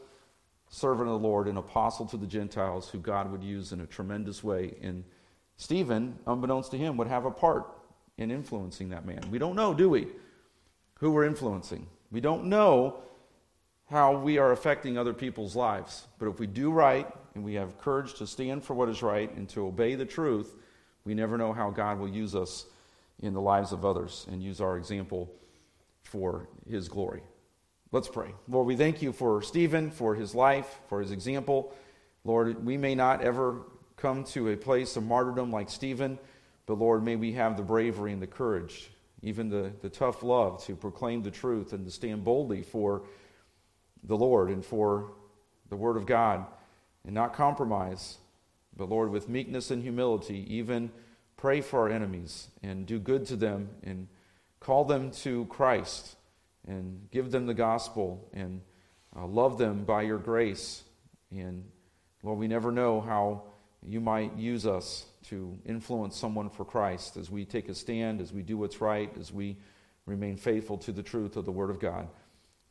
servant 0.70 1.08
of 1.08 1.20
the 1.20 1.28
Lord, 1.28 1.48
an 1.48 1.56
apostle 1.56 2.06
to 2.06 2.16
the 2.16 2.26
Gentiles 2.26 2.88
who 2.88 2.98
God 2.98 3.30
would 3.30 3.42
use 3.42 3.72
in 3.72 3.80
a 3.80 3.86
tremendous 3.86 4.42
way. 4.42 4.76
And 4.80 5.04
Stephen, 5.56 6.18
unbeknownst 6.26 6.70
to 6.70 6.78
him, 6.78 6.96
would 6.96 7.08
have 7.08 7.26
a 7.26 7.30
part 7.30 7.66
in 8.16 8.30
influencing 8.30 8.88
that 8.90 9.04
man. 9.04 9.20
We 9.30 9.38
don't 9.38 9.56
know, 9.56 9.74
do 9.74 9.90
we? 9.90 10.06
Who 11.00 11.10
we're 11.10 11.24
influencing. 11.24 11.86
We 12.10 12.20
don't 12.20 12.44
know 12.44 13.02
how 13.90 14.16
we 14.16 14.38
are 14.38 14.52
affecting 14.52 14.96
other 14.96 15.12
people's 15.12 15.56
lives. 15.56 16.06
But 16.18 16.28
if 16.28 16.38
we 16.38 16.46
do 16.46 16.70
right 16.70 17.08
and 17.34 17.44
we 17.44 17.54
have 17.54 17.78
courage 17.78 18.14
to 18.14 18.26
stand 18.26 18.64
for 18.64 18.74
what 18.74 18.88
is 18.88 19.02
right 19.02 19.34
and 19.36 19.48
to 19.50 19.66
obey 19.66 19.96
the 19.96 20.04
truth, 20.04 20.54
we 21.04 21.14
never 21.14 21.36
know 21.36 21.52
how 21.52 21.70
God 21.70 21.98
will 21.98 22.08
use 22.08 22.36
us 22.36 22.66
in 23.18 23.34
the 23.34 23.40
lives 23.40 23.72
of 23.72 23.84
others 23.84 24.26
and 24.30 24.42
use 24.42 24.60
our 24.60 24.76
example 24.76 25.32
for 26.04 26.48
his 26.68 26.88
glory. 26.88 27.22
Let's 27.92 28.06
pray. 28.06 28.32
Lord, 28.46 28.68
we 28.68 28.76
thank 28.76 29.02
you 29.02 29.12
for 29.12 29.42
Stephen, 29.42 29.90
for 29.90 30.14
his 30.14 30.32
life, 30.32 30.78
for 30.88 31.00
his 31.00 31.10
example. 31.10 31.74
Lord, 32.22 32.64
we 32.64 32.76
may 32.76 32.94
not 32.94 33.20
ever 33.20 33.62
come 33.96 34.22
to 34.26 34.50
a 34.50 34.56
place 34.56 34.94
of 34.94 35.02
martyrdom 35.02 35.50
like 35.50 35.68
Stephen, 35.68 36.16
but 36.66 36.78
Lord, 36.78 37.02
may 37.02 37.16
we 37.16 37.32
have 37.32 37.56
the 37.56 37.64
bravery 37.64 38.12
and 38.12 38.22
the 38.22 38.28
courage, 38.28 38.92
even 39.22 39.48
the, 39.48 39.72
the 39.82 39.88
tough 39.88 40.22
love 40.22 40.64
to 40.66 40.76
proclaim 40.76 41.24
the 41.24 41.32
truth 41.32 41.72
and 41.72 41.84
to 41.84 41.90
stand 41.90 42.22
boldly 42.22 42.62
for 42.62 43.02
the 44.04 44.16
Lord 44.16 44.50
and 44.50 44.64
for 44.64 45.10
the 45.68 45.76
Word 45.76 45.96
of 45.96 46.06
God 46.06 46.46
and 47.04 47.12
not 47.12 47.34
compromise, 47.34 48.18
but 48.76 48.88
Lord, 48.88 49.10
with 49.10 49.28
meekness 49.28 49.72
and 49.72 49.82
humility, 49.82 50.46
even 50.48 50.92
pray 51.36 51.60
for 51.60 51.80
our 51.80 51.88
enemies 51.88 52.50
and 52.62 52.86
do 52.86 53.00
good 53.00 53.26
to 53.26 53.34
them 53.34 53.70
and 53.82 54.06
call 54.60 54.84
them 54.84 55.10
to 55.10 55.46
Christ 55.46 56.14
and 56.70 57.10
give 57.10 57.32
them 57.32 57.46
the 57.46 57.54
gospel 57.54 58.30
and 58.32 58.60
uh, 59.16 59.26
love 59.26 59.58
them 59.58 59.84
by 59.84 60.02
your 60.02 60.18
grace. 60.18 60.84
And 61.32 61.64
Lord, 62.22 62.38
we 62.38 62.46
never 62.46 62.70
know 62.70 63.00
how 63.00 63.42
you 63.84 64.00
might 64.00 64.36
use 64.36 64.66
us 64.66 65.04
to 65.28 65.58
influence 65.66 66.16
someone 66.16 66.48
for 66.48 66.64
Christ 66.64 67.16
as 67.16 67.28
we 67.28 67.44
take 67.44 67.68
a 67.68 67.74
stand, 67.74 68.20
as 68.20 68.32
we 68.32 68.42
do 68.42 68.56
what's 68.56 68.80
right, 68.80 69.10
as 69.18 69.32
we 69.32 69.56
remain 70.06 70.36
faithful 70.36 70.78
to 70.78 70.92
the 70.92 71.02
truth 71.02 71.36
of 71.36 71.44
the 71.44 71.52
Word 71.52 71.70
of 71.70 71.80
God. 71.80 72.08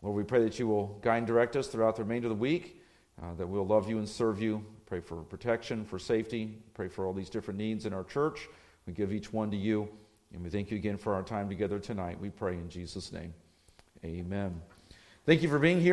Lord, 0.02 0.16
we 0.16 0.24
pray 0.24 0.44
that 0.44 0.58
you 0.60 0.68
will 0.68 0.98
guide 1.02 1.18
and 1.18 1.28
direct 1.28 1.58
us 1.58 1.68
throughout 1.68 1.98
the 1.98 2.04
remainder 2.04 2.28
of 2.28 2.38
the 2.38 2.42
week, 2.42 2.82
uh, 3.22 3.34
that 3.34 3.48
we'll 3.48 3.68
love 3.68 3.90
you 3.90 3.98
and 3.98 4.08
serve 4.08 4.42
you. 4.42 4.64
Pray 4.86 5.02
for 5.02 5.18
protection, 5.24 5.84
for 5.84 6.00
safety. 6.00 6.58
Pray 6.74 6.88
for 6.88 7.06
all 7.06 7.14
these 7.14 7.30
different 7.30 7.60
needs 7.60 7.86
in 7.86 7.94
our 7.94 8.06
church. 8.06 8.48
We 8.88 8.94
give 8.94 9.12
each 9.12 9.34
one 9.34 9.52
to 9.52 9.58
you. 9.58 9.90
And 10.34 10.42
we 10.42 10.50
thank 10.50 10.72
you 10.72 10.78
again 10.78 10.98
for 10.98 11.16
our 11.16 11.24
time 11.24 11.50
together 11.50 11.80
tonight. 11.80 12.20
We 12.20 12.30
pray 12.30 12.54
in 12.54 12.70
Jesus' 12.70 13.12
name. 13.12 13.34
Amen. 14.04 14.62
Thank 15.26 15.42
you 15.44 15.50
for 15.50 15.60
being 15.60 15.82
here. 15.82 15.88